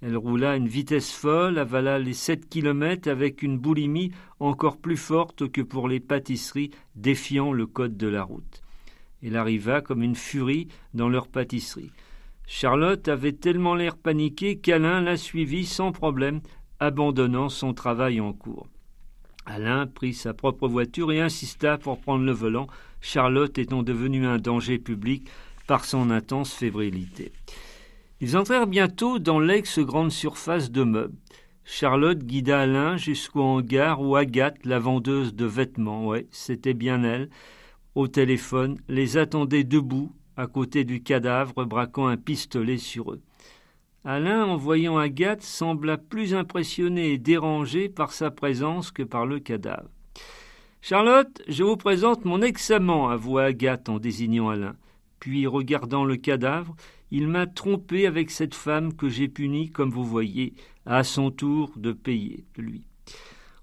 Elle 0.00 0.16
roula 0.16 0.53
à 0.53 0.57
une 0.57 0.66
vitesse 0.66 1.12
folle, 1.12 1.59
avala 1.59 1.98
les 1.98 2.14
sept 2.14 2.48
kilomètres 2.48 3.11
avec 3.11 3.42
une 3.42 3.59
boulimie 3.59 4.12
encore 4.40 4.79
plus 4.79 4.96
forte 4.96 5.53
que 5.53 5.61
pour 5.61 5.87
les 5.87 6.00
pâtisseries, 6.00 6.70
défiant 6.96 7.53
le 7.53 7.66
code 7.66 7.98
de 7.98 8.09
la 8.09 8.22
route. 8.22 8.62
Elle 9.22 9.37
arriva 9.37 9.83
comme 9.83 10.03
une 10.03 10.16
furie 10.16 10.68
dans 10.94 11.11
leur 11.11 11.29
pâtisserie. 11.29 11.92
Charlotte 12.46 13.09
avait 13.09 13.33
tellement 13.33 13.74
l'air 13.74 13.96
paniqué 13.96 14.59
qu'Alain 14.59 15.00
la 15.00 15.16
suivit 15.16 15.64
sans 15.64 15.92
problème, 15.92 16.40
abandonnant 16.80 17.48
son 17.48 17.72
travail 17.72 18.20
en 18.20 18.33
cours. 18.33 18.68
Alain 19.46 19.87
prit 19.87 20.14
sa 20.14 20.35
propre 20.35 20.68
voiture 20.68 21.12
et 21.12 21.20
insista 21.20 21.78
pour 21.78 21.98
prendre 22.00 22.24
le 22.24 22.33
volant, 22.33 22.66
Charlotte 23.00 23.59
étant 23.59 23.83
devenue 23.83 24.26
un 24.26 24.38
danger 24.38 24.78
public 24.78 25.28
par 25.66 25.85
son 25.85 26.11
intense 26.11 26.54
fébrilité. 26.54 27.33
Ils 28.20 28.37
entrèrent 28.37 28.66
bientôt 28.66 29.18
dans 29.18 29.38
l'ex-grande 29.38 30.12
surface 30.12 30.70
de 30.70 30.85
meubles. 30.85 31.16
Charlotte 31.64 32.22
guida 32.22 32.61
Alain 32.61 32.96
jusqu'au 32.96 33.42
hangar 33.42 34.00
où 34.00 34.16
Agathe, 34.16 34.64
la 34.64 34.78
vendeuse 34.78 35.35
de 35.35 35.46
vêtements, 35.46 36.07
ouais, 36.07 36.26
c'était 36.30 36.74
bien 36.74 37.02
elle, 37.02 37.30
au 37.94 38.09
téléphone, 38.09 38.78
les 38.88 39.16
attendait 39.16 39.64
debout, 39.64 40.12
à 40.37 40.47
côté 40.47 40.85
du 40.85 41.03
cadavre, 41.03 41.64
braquant 41.64 42.07
un 42.07 42.16
pistolet 42.16 42.79
sur 42.79 43.12
eux. 43.12 43.20
Alain, 44.05 44.44
en 44.44 44.57
voyant 44.57 44.99
Agathe, 44.99 45.42
sembla 45.42 45.97
plus 45.97 46.35
impressionné 46.35 47.12
et 47.12 47.18
dérangé 47.18 47.88
par 47.88 48.12
sa 48.12 48.31
présence 48.31 48.90
que 48.90 49.03
par 49.03 49.25
le 49.25 49.40
cadavre. 49.40 49.88
Charlotte, 50.83 51.42
je 51.49 51.62
vous 51.64 51.79
présente 51.79 52.27
mon 52.27 52.42
ex-amant, 52.42 53.09
avoua 53.09 53.44
Agathe 53.44 53.88
en 53.88 53.99
désignant 53.99 54.51
Alain. 54.51 54.77
Puis, 55.20 55.47
regardant 55.47 56.05
le 56.05 56.16
cadavre, 56.16 56.77
il 57.11 57.29
m'a 57.29 57.47
trompé 57.47 58.07
avec 58.07 58.31
cette 58.31 58.55
femme 58.55 58.92
que 58.92 59.09
j'ai 59.09 59.29
punie, 59.29 59.70
comme 59.70 59.90
vous 59.90 60.05
voyez, 60.05 60.53
à 60.85 61.03
son 61.03 61.31
tour 61.31 61.73
de 61.77 61.92
payer, 61.92 62.44
lui. 62.59 62.83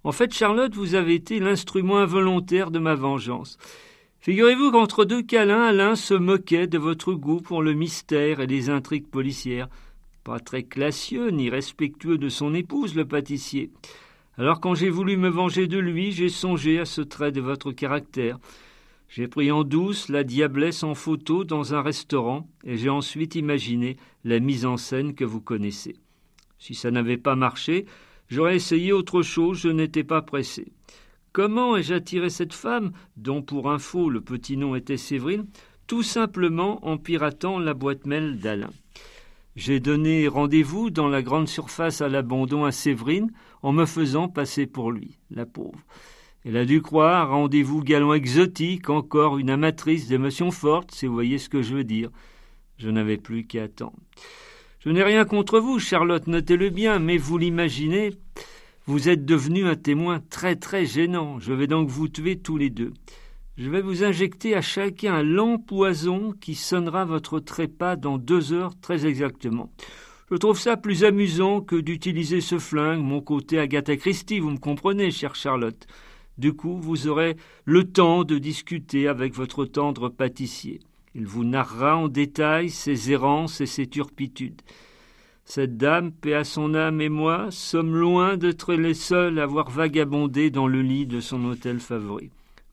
En 0.03 0.11
fait, 0.11 0.33
Charlotte, 0.33 0.73
vous 0.73 0.95
avez 0.95 1.13
été 1.13 1.39
l'instrument 1.39 1.99
involontaire 1.99 2.71
de 2.71 2.79
ma 2.79 2.95
vengeance. 2.95 3.59
Figurez-vous 4.21 4.69
qu'entre 4.69 5.03
deux 5.03 5.23
câlins, 5.23 5.63
Alain 5.63 5.95
se 5.95 6.13
moquait 6.13 6.67
de 6.67 6.77
votre 6.77 7.13
goût 7.13 7.41
pour 7.41 7.63
le 7.63 7.73
mystère 7.73 8.39
et 8.39 8.45
les 8.45 8.69
intrigues 8.69 9.07
policières. 9.07 9.67
Pas 10.23 10.39
très 10.39 10.61
classieux 10.61 11.31
ni 11.31 11.49
respectueux 11.49 12.19
de 12.19 12.29
son 12.29 12.53
épouse, 12.53 12.93
le 12.93 13.05
pâtissier. 13.05 13.71
Alors 14.37 14.61
quand 14.61 14.75
j'ai 14.75 14.91
voulu 14.91 15.17
me 15.17 15.27
venger 15.27 15.65
de 15.65 15.79
lui, 15.79 16.11
j'ai 16.11 16.29
songé 16.29 16.77
à 16.77 16.85
ce 16.85 17.01
trait 17.01 17.31
de 17.31 17.41
votre 17.41 17.71
caractère. 17.71 18.37
J'ai 19.09 19.27
pris 19.27 19.51
en 19.51 19.63
douce 19.63 20.07
la 20.07 20.23
diablesse 20.23 20.83
en 20.83 20.93
photo 20.93 21.43
dans 21.43 21.73
un 21.73 21.81
restaurant, 21.81 22.47
et 22.63 22.77
j'ai 22.77 22.89
ensuite 22.89 23.33
imaginé 23.33 23.97
la 24.23 24.39
mise 24.39 24.67
en 24.67 24.77
scène 24.77 25.15
que 25.15 25.25
vous 25.25 25.41
connaissez. 25.41 25.95
Si 26.59 26.75
ça 26.75 26.91
n'avait 26.91 27.17
pas 27.17 27.35
marché, 27.35 27.87
j'aurais 28.29 28.57
essayé 28.57 28.93
autre 28.93 29.23
chose, 29.23 29.61
je 29.61 29.69
n'étais 29.69 30.03
pas 30.03 30.21
pressé. 30.21 30.71
Comment 31.33 31.77
ai-je 31.77 31.93
attiré 31.93 32.29
cette 32.29 32.53
femme, 32.53 32.91
dont 33.15 33.41
pour 33.41 33.71
info 33.71 34.09
le 34.09 34.19
petit 34.19 34.57
nom 34.57 34.75
était 34.75 34.97
Séverine, 34.97 35.45
tout 35.87 36.03
simplement 36.03 36.85
en 36.85 36.97
piratant 36.97 37.57
la 37.57 37.73
boîte 37.73 38.05
mail 38.05 38.39
d'Alain. 38.39 38.71
J'ai 39.55 39.79
donné 39.79 40.27
rendez-vous 40.27 40.89
dans 40.89 41.07
la 41.07 41.21
grande 41.21 41.47
surface 41.47 42.01
à 42.01 42.09
l'abandon 42.09 42.65
à 42.65 42.73
Séverine 42.73 43.31
en 43.61 43.71
me 43.71 43.85
faisant 43.85 44.27
passer 44.27 44.65
pour 44.65 44.91
lui, 44.91 45.17
la 45.29 45.45
pauvre. 45.45 45.79
Elle 46.43 46.57
a 46.57 46.65
dû 46.65 46.81
croire 46.81 47.29
rendez-vous 47.29 47.81
galant 47.81 48.13
exotique, 48.13 48.89
encore 48.89 49.37
une 49.37 49.49
amatrice 49.49 50.07
d'émotions 50.07 50.51
fortes, 50.51 50.91
si 50.91 51.05
vous 51.05 51.13
voyez 51.13 51.37
ce 51.37 51.47
que 51.47 51.61
je 51.61 51.75
veux 51.75 51.83
dire. 51.85 52.09
Je 52.77 52.89
n'avais 52.89 53.17
plus 53.17 53.45
qu'à 53.45 53.63
attendre. 53.63 53.99
Je 54.79 54.89
n'ai 54.89 55.03
rien 55.03 55.23
contre 55.23 55.59
vous, 55.59 55.79
Charlotte, 55.79 56.27
notez-le 56.27 56.71
bien, 56.71 56.99
mais 56.99 57.17
vous 57.17 57.37
l'imaginez, 57.37 58.11
vous 58.91 59.07
êtes 59.07 59.23
devenu 59.23 59.67
un 59.67 59.77
témoin 59.77 60.19
très 60.19 60.57
très 60.57 60.85
gênant. 60.85 61.39
Je 61.39 61.53
vais 61.53 61.65
donc 61.65 61.87
vous 61.87 62.09
tuer 62.09 62.37
tous 62.37 62.57
les 62.57 62.69
deux. 62.69 62.91
Je 63.55 63.69
vais 63.69 63.81
vous 63.81 64.03
injecter 64.03 64.53
à 64.53 64.61
chacun 64.61 65.13
un 65.13 65.23
lent 65.23 65.57
poison 65.59 66.33
qui 66.41 66.55
sonnera 66.55 67.05
votre 67.05 67.39
trépas 67.39 67.95
dans 67.95 68.17
deux 68.17 68.51
heures 68.51 68.77
très 68.81 69.05
exactement. 69.05 69.71
Je 70.29 70.35
trouve 70.35 70.59
ça 70.59 70.75
plus 70.75 71.05
amusant 71.05 71.61
que 71.61 71.77
d'utiliser 71.77 72.41
ce 72.41 72.59
flingue, 72.59 73.01
mon 73.01 73.21
côté 73.21 73.59
Agatha 73.59 73.95
Christie, 73.95 74.39
vous 74.39 74.51
me 74.51 74.57
comprenez, 74.57 75.09
chère 75.09 75.35
Charlotte. 75.35 75.87
Du 76.37 76.51
coup, 76.51 76.77
vous 76.77 77.07
aurez 77.07 77.37
le 77.63 77.85
temps 77.85 78.25
de 78.25 78.37
discuter 78.39 79.07
avec 79.07 79.33
votre 79.33 79.63
tendre 79.63 80.09
pâtissier. 80.09 80.81
Il 81.15 81.25
vous 81.27 81.45
narrera 81.45 81.95
en 81.95 82.09
détail 82.09 82.69
ses 82.69 83.09
errances 83.13 83.61
et 83.61 83.67
ses 83.67 83.87
turpitudes. 83.87 84.61
Cette 85.53 85.75
dame, 85.75 86.13
paix 86.13 86.33
à 86.33 86.45
son 86.45 86.75
âme 86.75 87.01
et 87.01 87.09
moi, 87.09 87.47
sommes 87.51 87.93
loin 87.93 88.37
d'être 88.37 88.73
les 88.73 88.93
seuls 88.93 89.37
à 89.37 89.43
avoir 89.43 89.69
vagabondé 89.69 90.49
dans 90.49 90.65
le 90.65 90.81
lit 90.81 91.05
de 91.05 91.19
son 91.19 91.43
hôtel 91.43 91.81
favori. 91.81 92.29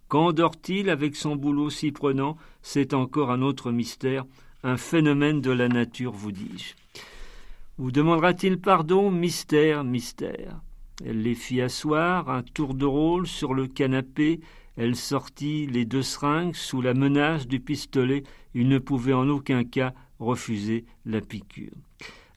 Quand 0.06 0.32
dort-il 0.32 0.88
avec 0.88 1.16
son 1.16 1.34
boulot 1.34 1.70
si 1.70 1.90
prenant? 1.90 2.36
C'est 2.62 2.94
encore 2.94 3.32
un 3.32 3.42
autre 3.42 3.72
mystère, 3.72 4.26
un 4.62 4.76
phénomène 4.76 5.40
de 5.40 5.50
la 5.50 5.66
nature, 5.66 6.12
vous 6.12 6.30
dis-je. 6.30 6.74
Vous 7.78 7.90
demandera-t-il 7.90 8.60
pardon? 8.60 9.10
Mystère, 9.10 9.82
mystère. 9.82 10.60
Elle 11.04 11.22
les 11.22 11.34
fit 11.34 11.60
asseoir, 11.60 12.30
un 12.30 12.44
tour 12.44 12.74
de 12.74 12.86
rôle 12.86 13.26
sur 13.26 13.54
le 13.54 13.66
canapé, 13.66 14.38
Elle 14.76 14.94
sortit 14.94 15.66
les 15.66 15.84
deux 15.84 16.02
seringues 16.02 16.54
sous 16.54 16.80
la 16.80 16.94
menace 16.94 17.48
du 17.48 17.58
pistolet. 17.58 18.22
Il 18.54 18.68
ne 18.68 18.78
pouvait 18.78 19.14
en 19.14 19.28
aucun 19.28 19.64
cas 19.64 19.94
refuser 20.20 20.84
la 21.06 21.20
piqûre. 21.20 21.72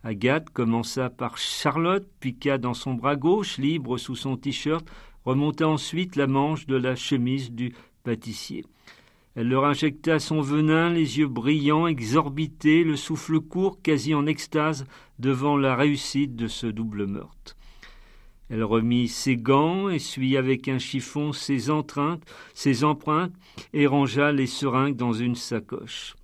Agathe 0.03 0.49
commença 0.49 1.09
par 1.09 1.37
Charlotte, 1.37 2.07
piqua 2.19 2.57
dans 2.57 2.73
son 2.73 2.95
bras 2.95 3.15
gauche, 3.15 3.57
libre 3.59 3.97
sous 3.97 4.15
son 4.15 4.35
t-shirt, 4.35 4.85
remonta 5.25 5.67
ensuite 5.67 6.15
la 6.15 6.25
manche 6.25 6.65
de 6.65 6.75
la 6.75 6.95
chemise 6.95 7.51
du 7.51 7.73
pâtissier. 8.03 8.65
Elle 9.35 9.47
leur 9.47 9.65
injecta 9.65 10.19
son 10.19 10.41
venin, 10.41 10.89
les 10.89 11.19
yeux 11.19 11.27
brillants, 11.27 11.87
exorbités, 11.87 12.83
le 12.83 12.95
souffle 12.95 13.39
court, 13.39 13.81
quasi 13.81 14.13
en 14.13 14.25
extase, 14.25 14.85
devant 15.19 15.55
la 15.55 15.75
réussite 15.75 16.35
de 16.35 16.47
ce 16.47 16.67
double 16.67 17.05
meurtre. 17.05 17.55
Elle 18.49 18.63
remit 18.65 19.07
ses 19.07 19.37
gants, 19.37 19.87
essuya 19.89 20.39
avec 20.39 20.67
un 20.67 20.79
chiffon 20.79 21.31
ses 21.31 21.69
ses 22.53 22.83
empreintes 22.83 23.33
et 23.71 23.87
rangea 23.87 24.33
les 24.33 24.47
seringues 24.47 24.97
dans 24.97 25.13
une 25.13 25.35
sacoche. 25.35 26.15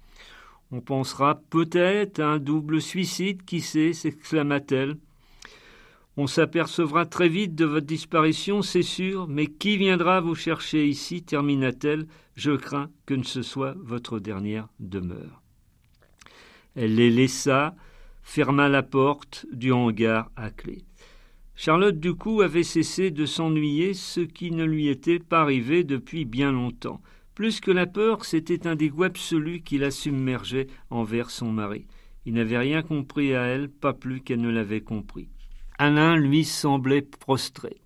On 0.72 0.82
pensera 0.82 1.42
peut-être 1.50 2.20
à 2.20 2.28
un 2.28 2.40
double 2.40 2.82
suicide, 2.82 3.44
qui 3.46 3.62
sait, 3.62 3.94
s'exclama-t-elle. 3.94 4.98
On 6.18 6.28
s'apercevra 6.28 7.06
très 7.06 7.30
vite 7.30 7.54
de 7.56 7.66
votre 7.66 7.86
disparition, 7.86 8.62
c'est 8.62 8.82
sûr, 8.82 9.28
mais 9.28 9.46
qui 9.48 9.78
viendra 9.78 10.20
vous 10.20 10.36
chercher 10.36 10.88
ici 10.88 11.22
termina-t-elle. 11.22 12.08
Je 12.36 12.52
crains 12.52 12.90
que 13.06 13.22
ce 13.24 13.44
soit 13.44 13.76
votre 13.78 14.20
dernière 14.20 14.68
demeure. 14.80 15.42
Elle 16.76 16.96
les 16.96 17.12
laissa, 17.12 17.76
ferma 18.24 18.68
la 18.68 18.84
porte 18.84 19.46
du 19.52 19.72
hangar 19.72 20.32
à 20.36 20.50
clé. 20.50 20.84
Charlotte 21.56 22.00
du 22.00 22.14
coup 22.14 22.42
avait 22.42 22.64
cessé 22.64 23.10
de 23.10 23.26
s'ennuyer, 23.26 23.94
ce 23.94 24.20
qui 24.20 24.52
ne 24.52 24.64
lui 24.64 24.90
était 24.90 25.20
pas 25.20 25.42
arrivé 25.42 25.84
depuis 25.84 26.26
bien 26.26 26.52
longtemps. 26.52 27.02
Plus 27.38 27.62
que 27.62 27.70
la 27.70 27.86
peur, 27.86 28.26
c'était 28.26 28.66
un 28.66 28.76
dégoût 28.76 29.04
absolu 29.04 29.62
qui 29.62 29.78
la 29.78 29.92
submergeait 29.92 30.66
envers 30.90 31.30
son 31.30 31.52
mari. 31.52 31.86
Il 32.26 32.34
n'avait 32.34 32.58
rien 32.58 32.82
compris 32.82 33.36
à 33.36 33.44
elle, 33.44 33.70
pas 33.70 33.94
plus 33.94 34.22
qu'elle 34.22 34.42
ne 34.42 34.50
l'avait 34.50 34.82
compris. 34.82 35.30
Alain, 35.78 36.16
lui, 36.16 36.44
semblait 36.44 37.04
prostré. 37.04 37.78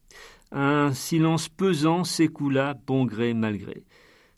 Un 0.54 0.94
silence 0.94 1.50
pesant 1.50 2.06
s'écoula, 2.06 2.78
bon 2.88 3.04
gré 3.04 3.34
mal 3.34 3.58
gré. 3.58 3.84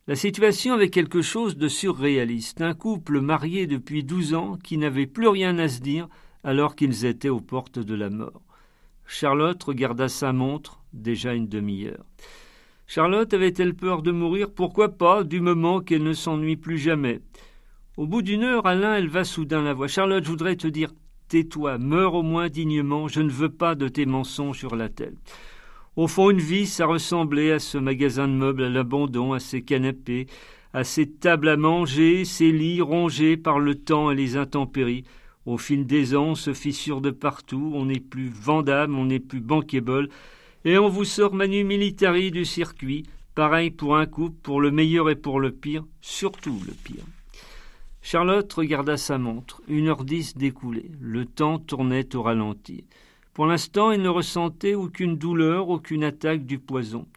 La 0.07 0.15
situation 0.15 0.73
avait 0.73 0.89
quelque 0.89 1.21
chose 1.21 1.57
de 1.57 1.67
surréaliste. 1.67 2.61
Un 2.61 2.73
couple 2.73 3.21
marié 3.21 3.67
depuis 3.67 4.03
douze 4.03 4.33
ans 4.33 4.57
qui 4.63 4.79
n'avait 4.79 5.05
plus 5.05 5.27
rien 5.27 5.59
à 5.59 5.67
se 5.67 5.81
dire 5.81 6.07
alors 6.43 6.75
qu'ils 6.75 7.05
étaient 7.05 7.29
aux 7.29 7.39
portes 7.39 7.77
de 7.77 7.93
la 7.93 8.09
mort. 8.09 8.41
Charlotte 9.05 9.61
regarda 9.61 10.09
sa 10.09 10.33
montre, 10.33 10.81
déjà 10.91 11.35
une 11.35 11.47
demi-heure. 11.47 12.03
Charlotte 12.95 13.33
avait-elle 13.33 13.73
peur 13.73 14.03
de 14.03 14.11
mourir? 14.11 14.51
Pourquoi 14.51 14.89
pas, 14.89 15.23
du 15.23 15.41
moment 15.41 15.79
qu'elle 15.79 16.03
ne 16.03 16.13
s'ennuie 16.13 16.57
plus 16.57 16.77
jamais. 16.77 17.21
Au 17.97 18.05
bout 18.05 18.21
d'une 18.21 18.43
heure, 18.43 18.67
Alain 18.67 18.97
éleva 18.97 19.23
soudain 19.23 19.63
la 19.63 19.73
voix. 19.73 19.87
Charlotte, 19.87 20.23
je 20.23 20.29
voudrais 20.29 20.57
te 20.57 20.67
dire 20.67 20.91
Tais-toi, 21.27 21.79
meurs 21.79 22.13
au 22.13 22.21
moins 22.21 22.49
dignement, 22.49 23.07
je 23.07 23.21
ne 23.21 23.31
veux 23.31 23.49
pas 23.49 23.73
de 23.73 23.87
tes 23.87 24.05
mensonges 24.05 24.59
sur 24.59 24.75
la 24.75 24.89
tête. 24.89 25.15
Au 25.95 26.07
fond, 26.07 26.29
une 26.29 26.37
vie, 26.37 26.67
ça 26.67 26.85
ressemblait 26.85 27.51
à 27.51 27.57
ce 27.57 27.79
magasin 27.79 28.27
de 28.27 28.33
meubles 28.33 28.65
à 28.65 28.69
l'abandon, 28.69 29.33
à 29.33 29.39
ces 29.39 29.63
canapés, 29.63 30.27
à 30.71 30.83
ces 30.83 31.09
tables 31.09 31.49
à 31.49 31.57
manger, 31.57 32.25
ces 32.25 32.51
lits 32.51 32.81
rongés 32.81 33.37
par 33.37 33.57
le 33.57 33.73
temps 33.73 34.11
et 34.11 34.15
les 34.15 34.37
intempéries. 34.37 35.03
Au 35.47 35.57
fil 35.57 35.87
des 35.87 36.15
ans, 36.15 36.27
on 36.27 36.35
se 36.35 36.53
fissure 36.53 37.01
de 37.01 37.09
partout, 37.09 37.71
on 37.73 37.85
n'est 37.85 37.99
plus 37.99 38.29
vendable, 38.29 38.93
on 38.93 39.05
n'est 39.05 39.19
plus 39.19 39.41
bankable, 39.41 40.09
et 40.65 40.77
on 40.77 40.87
vous 40.87 41.05
sort 41.05 41.33
manu 41.33 41.63
militari 41.63 42.31
du 42.31 42.45
circuit, 42.45 43.03
pareil 43.35 43.71
pour 43.71 43.97
un 43.97 44.05
couple, 44.05 44.37
pour 44.41 44.61
le 44.61 44.71
meilleur 44.71 45.09
et 45.09 45.15
pour 45.15 45.39
le 45.39 45.51
pire, 45.51 45.83
surtout 46.01 46.59
le 46.65 46.73
pire. 46.73 47.03
Charlotte 48.01 48.51
regarda 48.51 48.97
sa 48.97 49.17
montre. 49.17 49.61
Une 49.67 49.87
heure 49.87 50.03
dix 50.03 50.35
découlait. 50.35 50.91
Le 50.99 51.25
temps 51.25 51.57
tournait 51.57 52.15
au 52.15 52.21
ralenti. 52.21 52.83
Pour 53.33 53.45
l'instant, 53.45 53.91
elle 53.91 54.01
ne 54.01 54.09
ressentait 54.09 54.75
aucune 54.75 55.17
douleur, 55.17 55.69
aucune 55.69 56.03
attaque 56.03 56.45
du 56.45 56.59
poison. 56.59 57.07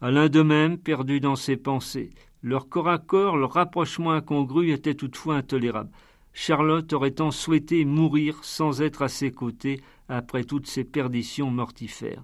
Alain 0.00 0.28
de 0.28 0.40
même, 0.40 0.78
perdu 0.78 1.20
dans 1.20 1.36
ses 1.36 1.56
pensées. 1.56 2.10
Leur 2.42 2.68
corps 2.68 2.88
à 2.88 2.98
corps, 2.98 3.36
leur 3.36 3.52
rapprochement 3.52 4.12
incongru 4.12 4.70
était 4.70 4.94
toutefois 4.94 5.36
intolérable. 5.36 5.90
Charlotte 6.32 6.92
aurait 6.92 7.10
tant 7.10 7.32
souhaité 7.32 7.84
mourir 7.84 8.38
sans 8.42 8.82
être 8.82 9.02
à 9.02 9.08
ses 9.08 9.32
côtés 9.32 9.82
après 10.08 10.44
toutes 10.44 10.66
ces 10.66 10.84
perditions 10.84 11.50
mortifères. 11.50 12.22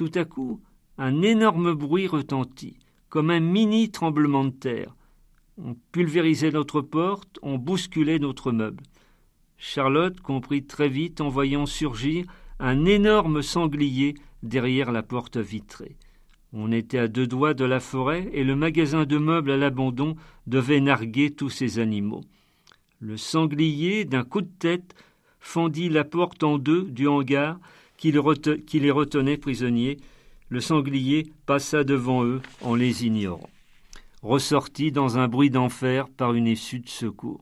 Tout 0.00 0.12
à 0.14 0.24
coup, 0.24 0.62
un 0.96 1.20
énorme 1.20 1.74
bruit 1.74 2.06
retentit, 2.06 2.78
comme 3.10 3.28
un 3.28 3.40
mini 3.40 3.90
tremblement 3.90 4.44
de 4.44 4.48
terre. 4.48 4.96
On 5.58 5.76
pulvérisait 5.92 6.52
notre 6.52 6.80
porte, 6.80 7.38
on 7.42 7.58
bousculait 7.58 8.18
notre 8.18 8.50
meuble. 8.50 8.82
Charlotte 9.58 10.18
comprit 10.22 10.64
très 10.64 10.88
vite 10.88 11.20
en 11.20 11.28
voyant 11.28 11.66
surgir 11.66 12.24
un 12.58 12.86
énorme 12.86 13.42
sanglier 13.42 14.14
derrière 14.42 14.90
la 14.90 15.02
porte 15.02 15.36
vitrée. 15.36 15.96
On 16.54 16.72
était 16.72 16.96
à 16.96 17.06
deux 17.06 17.26
doigts 17.26 17.52
de 17.52 17.66
la 17.66 17.78
forêt 17.78 18.30
et 18.32 18.42
le 18.42 18.56
magasin 18.56 19.04
de 19.04 19.18
meubles 19.18 19.50
à 19.50 19.58
l'abandon 19.58 20.16
devait 20.46 20.80
narguer 20.80 21.30
tous 21.30 21.50
ces 21.50 21.78
animaux. 21.78 22.24
Le 23.00 23.18
sanglier, 23.18 24.06
d'un 24.06 24.24
coup 24.24 24.40
de 24.40 24.56
tête, 24.60 24.94
fendit 25.40 25.90
la 25.90 26.04
porte 26.04 26.42
en 26.42 26.56
deux 26.56 26.84
du 26.84 27.06
hangar 27.06 27.60
qui, 28.00 28.80
les 28.80 28.90
retenait 28.90 29.36
prisonniers. 29.36 29.98
Le 30.48 30.60
sanglier 30.60 31.30
passa 31.46 31.84
devant 31.84 32.24
eux 32.24 32.40
en 32.60 32.74
les 32.74 33.06
ignorant 33.06 33.48
ressortis 34.22 34.92
dans 34.92 35.18
un 35.18 35.28
bruit 35.28 35.50
d'enfer 35.50 36.08
par 36.08 36.34
une 36.34 36.46
issue 36.46 36.80
de 36.80 36.88
secours. 36.88 37.40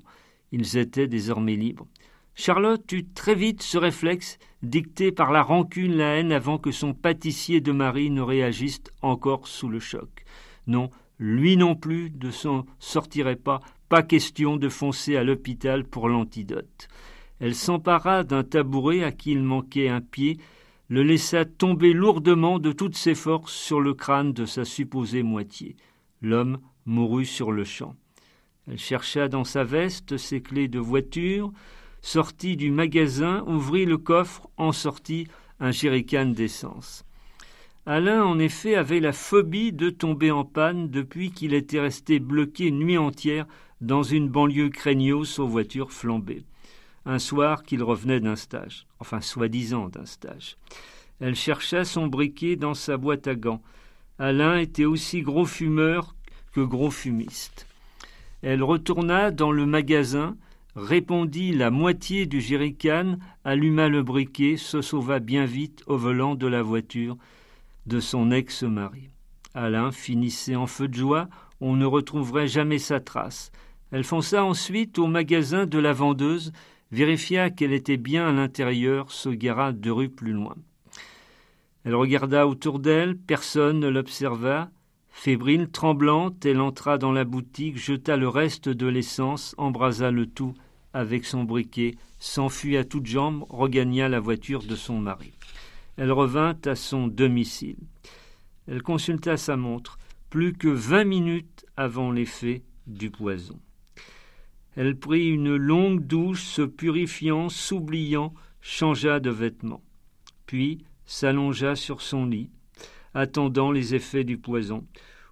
Ils 0.52 0.76
étaient 0.76 1.08
désormais 1.08 1.56
libres. 1.56 1.86
Charlotte 2.34 2.90
eut 2.92 3.06
très 3.14 3.34
vite 3.34 3.62
ce 3.62 3.78
réflexe, 3.78 4.38
dicté 4.62 5.10
par 5.10 5.32
la 5.32 5.42
rancune, 5.42 5.96
la 5.96 6.16
haine, 6.16 6.32
avant 6.32 6.58
que 6.58 6.70
son 6.70 6.94
pâtissier 6.94 7.60
de 7.60 7.72
mari 7.72 8.10
ne 8.10 8.22
réagisse 8.22 8.80
encore 9.02 9.48
sous 9.48 9.68
le 9.68 9.80
choc. 9.80 10.24
Non, 10.68 10.90
lui 11.18 11.56
non 11.56 11.74
plus 11.74 12.12
ne 12.22 12.30
s'en 12.30 12.64
sortirait 12.78 13.36
pas, 13.36 13.60
pas 13.88 14.02
question 14.02 14.56
de 14.56 14.68
foncer 14.68 15.16
à 15.16 15.24
l'hôpital 15.24 15.84
pour 15.84 16.08
l'antidote. 16.08 16.88
Elle 17.40 17.54
s'empara 17.54 18.24
d'un 18.24 18.42
tabouret 18.42 19.04
à 19.04 19.12
qui 19.12 19.32
il 19.32 19.42
manquait 19.42 19.88
un 19.88 20.00
pied, 20.00 20.38
le 20.88 21.02
laissa 21.02 21.44
tomber 21.44 21.92
lourdement 21.92 22.58
de 22.58 22.72
toutes 22.72 22.96
ses 22.96 23.14
forces 23.14 23.54
sur 23.54 23.80
le 23.80 23.94
crâne 23.94 24.32
de 24.32 24.46
sa 24.46 24.64
supposée 24.64 25.22
moitié. 25.22 25.76
L'homme 26.22 26.58
mourut 26.86 27.26
sur 27.26 27.52
le 27.52 27.64
champ. 27.64 27.94
Elle 28.66 28.78
chercha 28.78 29.28
dans 29.28 29.44
sa 29.44 29.64
veste 29.64 30.16
ses 30.16 30.40
clés 30.40 30.68
de 30.68 30.78
voiture, 30.78 31.52
sortit 32.00 32.56
du 32.56 32.70
magasin, 32.70 33.44
ouvrit 33.46 33.84
le 33.84 33.98
coffre, 33.98 34.48
en 34.56 34.72
sortit 34.72 35.26
un 35.60 35.70
jerrycan 35.70 36.26
d'essence. 36.26 37.04
Alain, 37.86 38.22
en 38.22 38.38
effet, 38.38 38.74
avait 38.74 39.00
la 39.00 39.12
phobie 39.12 39.72
de 39.72 39.88
tomber 39.88 40.30
en 40.30 40.44
panne 40.44 40.90
depuis 40.90 41.30
qu'il 41.30 41.54
était 41.54 41.80
resté 41.80 42.18
bloqué 42.18 42.70
nuit 42.70 42.98
entière 42.98 43.46
dans 43.80 44.02
une 44.02 44.28
banlieue 44.28 44.68
craignos 44.68 45.38
aux 45.38 45.46
voitures 45.46 45.92
flambées. 45.92 46.44
Un 47.10 47.18
soir 47.18 47.62
qu'il 47.62 47.82
revenait 47.82 48.20
d'un 48.20 48.36
stage, 48.36 48.86
enfin 49.00 49.22
soi-disant 49.22 49.88
d'un 49.88 50.04
stage. 50.04 50.58
Elle 51.20 51.34
chercha 51.34 51.86
son 51.86 52.06
briquet 52.06 52.54
dans 52.54 52.74
sa 52.74 52.98
boîte 52.98 53.26
à 53.26 53.34
gants. 53.34 53.62
Alain 54.18 54.58
était 54.58 54.84
aussi 54.84 55.22
gros 55.22 55.46
fumeur 55.46 56.14
que 56.52 56.60
gros 56.60 56.90
fumiste. 56.90 57.66
Elle 58.42 58.62
retourna 58.62 59.30
dans 59.30 59.52
le 59.52 59.64
magasin, 59.64 60.36
répondit 60.76 61.52
la 61.52 61.70
moitié 61.70 62.26
du 62.26 62.42
jerrycan, 62.42 63.16
alluma 63.42 63.88
le 63.88 64.02
briquet, 64.02 64.58
se 64.58 64.82
sauva 64.82 65.18
bien 65.18 65.46
vite 65.46 65.82
au 65.86 65.96
volant 65.96 66.34
de 66.34 66.46
la 66.46 66.60
voiture 66.60 67.16
de 67.86 68.00
son 68.00 68.30
ex-mari. 68.30 69.08
Alain 69.54 69.92
finissait 69.92 70.56
en 70.56 70.66
feu 70.66 70.88
de 70.88 70.94
joie, 70.94 71.30
on 71.62 71.74
ne 71.74 71.86
retrouverait 71.86 72.48
jamais 72.48 72.78
sa 72.78 73.00
trace. 73.00 73.50
Elle 73.92 74.04
fonça 74.04 74.44
ensuite 74.44 74.98
au 74.98 75.06
magasin 75.06 75.64
de 75.64 75.78
la 75.78 75.94
vendeuse, 75.94 76.52
vérifia 76.90 77.50
qu'elle 77.50 77.72
était 77.72 77.96
bien 77.96 78.28
à 78.28 78.32
l'intérieur, 78.32 79.10
se 79.12 79.28
gara 79.28 79.72
deux 79.72 79.92
rues 79.92 80.08
plus 80.08 80.32
loin. 80.32 80.56
Elle 81.84 81.94
regarda 81.94 82.46
autour 82.46 82.78
d'elle, 82.78 83.16
personne 83.16 83.80
ne 83.80 83.88
l'observa. 83.88 84.70
Fébrile, 85.10 85.68
tremblante, 85.70 86.44
elle 86.44 86.60
entra 86.60 86.98
dans 86.98 87.12
la 87.12 87.24
boutique, 87.24 87.78
jeta 87.78 88.16
le 88.16 88.28
reste 88.28 88.68
de 88.68 88.86
l'essence, 88.86 89.54
embrasa 89.58 90.10
le 90.10 90.26
tout 90.26 90.54
avec 90.92 91.24
son 91.24 91.44
briquet, 91.44 91.96
s'enfuit 92.18 92.76
à 92.76 92.84
toutes 92.84 93.06
jambes, 93.06 93.44
regagna 93.48 94.08
la 94.08 94.20
voiture 94.20 94.62
de 94.62 94.76
son 94.76 94.98
mari. 94.98 95.32
Elle 95.96 96.12
revint 96.12 96.56
à 96.64 96.74
son 96.74 97.08
domicile. 97.08 97.78
Elle 98.66 98.82
consulta 98.82 99.36
sa 99.36 99.56
montre, 99.56 99.98
plus 100.30 100.52
que 100.52 100.68
vingt 100.68 101.04
minutes 101.04 101.66
avant 101.76 102.10
l'effet 102.10 102.62
du 102.86 103.10
poison. 103.10 103.58
Elle 104.78 104.94
prit 104.94 105.26
une 105.26 105.56
longue 105.56 106.06
douche, 106.06 106.44
se 106.44 106.62
purifiant, 106.62 107.48
s'oubliant, 107.48 108.32
changea 108.60 109.18
de 109.18 109.28
vêtements. 109.28 109.82
Puis, 110.46 110.84
s'allongea 111.04 111.74
sur 111.74 112.00
son 112.00 112.26
lit, 112.26 112.48
attendant 113.12 113.72
les 113.72 113.96
effets 113.96 114.22
du 114.22 114.38
poison. 114.38 114.86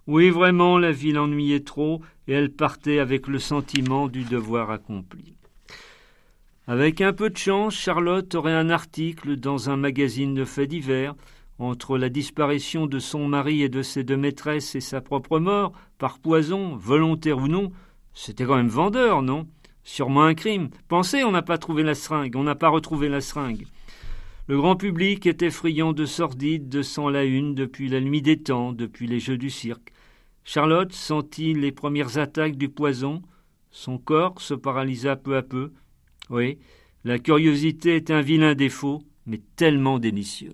Oui, 0.05 0.29
vraiment, 0.31 0.77
la 0.77 0.91
vie 0.91 1.13
l'ennuyait 1.13 1.61
trop, 1.61 2.01
et 2.27 2.33
elle 2.33 2.51
partait 2.51 2.99
avec 2.99 3.27
le 3.27 3.39
sentiment 3.39 4.09
du 4.09 4.25
devoir 4.25 4.69
accompli. 4.69 5.33
Avec 6.67 6.99
un 6.99 7.13
peu 7.13 7.29
de 7.29 7.37
chance, 7.37 7.73
Charlotte 7.73 8.35
aurait 8.35 8.51
un 8.51 8.69
article 8.69 9.37
dans 9.37 9.69
un 9.69 9.77
magazine 9.77 10.33
de 10.33 10.43
faits 10.43 10.69
divers, 10.69 11.15
entre 11.57 11.97
la 11.97 12.09
disparition 12.09 12.85
de 12.85 12.99
son 12.99 13.29
mari 13.29 13.61
et 13.61 13.69
de 13.69 13.81
ses 13.81 14.03
deux 14.03 14.17
maîtresses 14.17 14.75
et 14.75 14.81
sa 14.81 14.99
propre 14.99 15.39
mort, 15.39 15.71
par 15.97 16.19
poison, 16.19 16.75
volontaire 16.75 17.37
ou 17.37 17.47
non, 17.47 17.71
c'était 18.17 18.45
quand 18.45 18.55
même 18.55 18.67
vendeur, 18.67 19.21
non? 19.21 19.47
Sûrement 19.83 20.23
un 20.23 20.33
crime. 20.33 20.69
Pensez, 20.87 21.23
on 21.23 21.31
n'a 21.31 21.43
pas 21.43 21.59
trouvé 21.59 21.83
la 21.83 21.93
seringue, 21.93 22.35
on 22.35 22.43
n'a 22.43 22.55
pas 22.55 22.69
retrouvé 22.69 23.09
la 23.09 23.21
seringue. 23.21 23.67
Le 24.47 24.57
grand 24.57 24.75
public 24.75 25.27
était 25.27 25.51
friand 25.51 25.93
de 25.93 26.05
sordide, 26.05 26.67
de 26.67 26.81
sang 26.81 27.09
la 27.09 27.25
une 27.25 27.53
depuis 27.53 27.89
la 27.89 28.01
nuit 28.01 28.23
des 28.23 28.37
temps, 28.37 28.73
depuis 28.73 29.05
les 29.05 29.19
jeux 29.19 29.37
du 29.37 29.51
cirque. 29.51 29.93
Charlotte 30.43 30.93
sentit 30.93 31.53
les 31.53 31.71
premières 31.71 32.17
attaques 32.17 32.57
du 32.57 32.69
poison. 32.69 33.21
Son 33.69 33.99
corps 33.99 34.41
se 34.41 34.55
paralysa 34.55 35.15
peu 35.15 35.37
à 35.37 35.43
peu. 35.43 35.71
Oui, 36.31 36.57
la 37.03 37.19
curiosité 37.19 37.97
est 37.97 38.09
un 38.09 38.21
vilain 38.21 38.55
défaut, 38.55 39.03
mais 39.27 39.41
tellement 39.55 39.99
délicieux. 39.99 40.53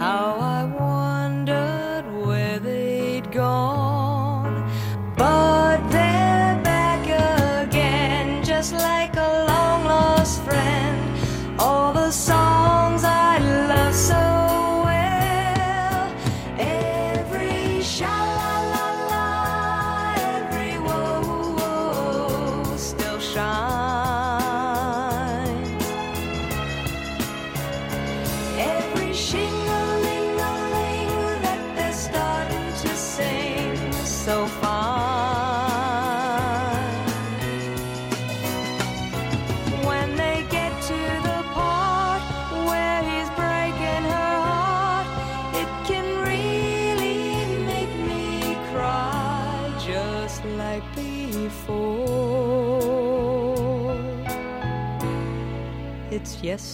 How 0.00 0.38
I 0.40 0.64
wondered 0.64 1.19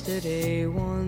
yesterday 0.09 0.66
once 0.66 1.05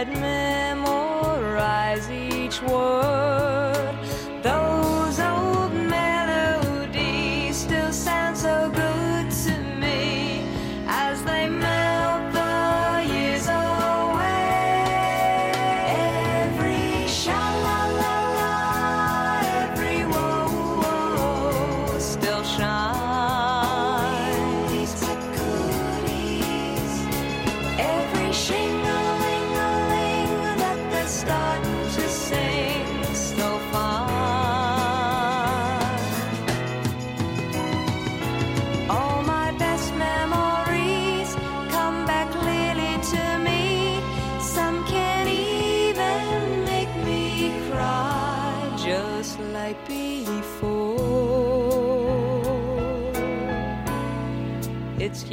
admit 0.00 0.39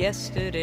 gjester 0.08 0.57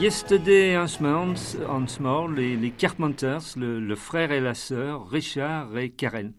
Yesterday 0.00 0.78
Once 0.78 2.00
More, 2.00 2.28
les, 2.28 2.56
les 2.56 2.70
Carpenters, 2.70 3.42
le, 3.56 3.78
le 3.80 3.94
frère 3.96 4.32
et 4.32 4.40
la 4.40 4.54
sœur, 4.54 5.06
Richard 5.10 5.76
et 5.76 5.90
Karen. 5.90 6.32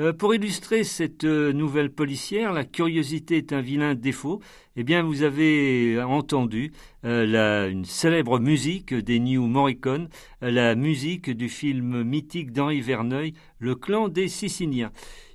Euh, 0.00 0.12
pour 0.12 0.34
illustrer 0.34 0.82
cette 0.82 1.22
euh, 1.22 1.52
nouvelle 1.52 1.92
policière, 1.92 2.52
la 2.52 2.64
curiosité 2.64 3.36
est 3.36 3.52
un 3.52 3.60
vilain 3.60 3.94
défaut. 3.94 4.40
Eh 4.74 4.82
bien, 4.82 5.04
vous 5.04 5.22
avez 5.22 6.02
entendu 6.02 6.72
euh, 7.04 7.26
la, 7.26 7.68
une 7.68 7.84
célèbre 7.84 8.40
musique 8.40 8.92
des 8.92 9.20
New 9.20 9.46
Morricone, 9.46 10.08
la 10.40 10.74
musique 10.74 11.30
du 11.30 11.48
film 11.48 12.02
mythique 12.02 12.50
d'Henri 12.50 12.80
Verneuil, 12.80 13.34
Le 13.60 13.76
clan 13.76 14.08
des 14.08 14.26
Siciliens. 14.26 14.90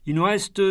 Il 0.05 0.15
nous 0.15 0.25
reste 0.25 0.61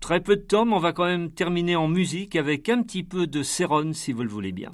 très 0.00 0.20
peu 0.20 0.34
de 0.34 0.42
temps, 0.42 0.64
mais 0.64 0.74
on 0.74 0.80
va 0.80 0.92
quand 0.92 1.06
même 1.06 1.30
terminer 1.30 1.76
en 1.76 1.86
musique 1.86 2.34
avec 2.34 2.68
un 2.68 2.82
petit 2.82 3.04
peu 3.04 3.28
de 3.28 3.44
Céron, 3.44 3.92
si 3.92 4.12
vous 4.12 4.24
le 4.24 4.28
voulez 4.28 4.52
bien. 4.52 4.70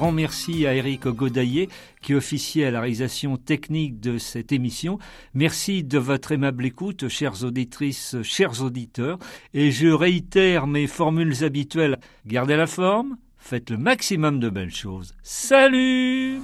Grand 0.00 0.12
merci 0.12 0.66
à 0.66 0.74
Eric 0.74 1.08
Godaillé 1.08 1.68
qui 2.00 2.14
officiait 2.14 2.64
à 2.64 2.70
la 2.70 2.80
réalisation 2.80 3.36
technique 3.36 4.00
de 4.00 4.16
cette 4.16 4.50
émission. 4.50 4.98
Merci 5.34 5.84
de 5.84 5.98
votre 5.98 6.32
aimable 6.32 6.64
écoute, 6.64 7.08
chères 7.08 7.44
auditrices, 7.44 8.16
chers 8.22 8.62
auditeurs. 8.62 9.18
Et 9.52 9.70
je 9.70 9.88
réitère 9.88 10.66
mes 10.66 10.86
formules 10.86 11.44
habituelles. 11.44 11.98
Gardez 12.24 12.56
la 12.56 12.66
forme, 12.66 13.18
faites 13.36 13.68
le 13.68 13.76
maximum 13.76 14.40
de 14.40 14.48
belles 14.48 14.74
choses. 14.74 15.12
Salut 15.22 16.40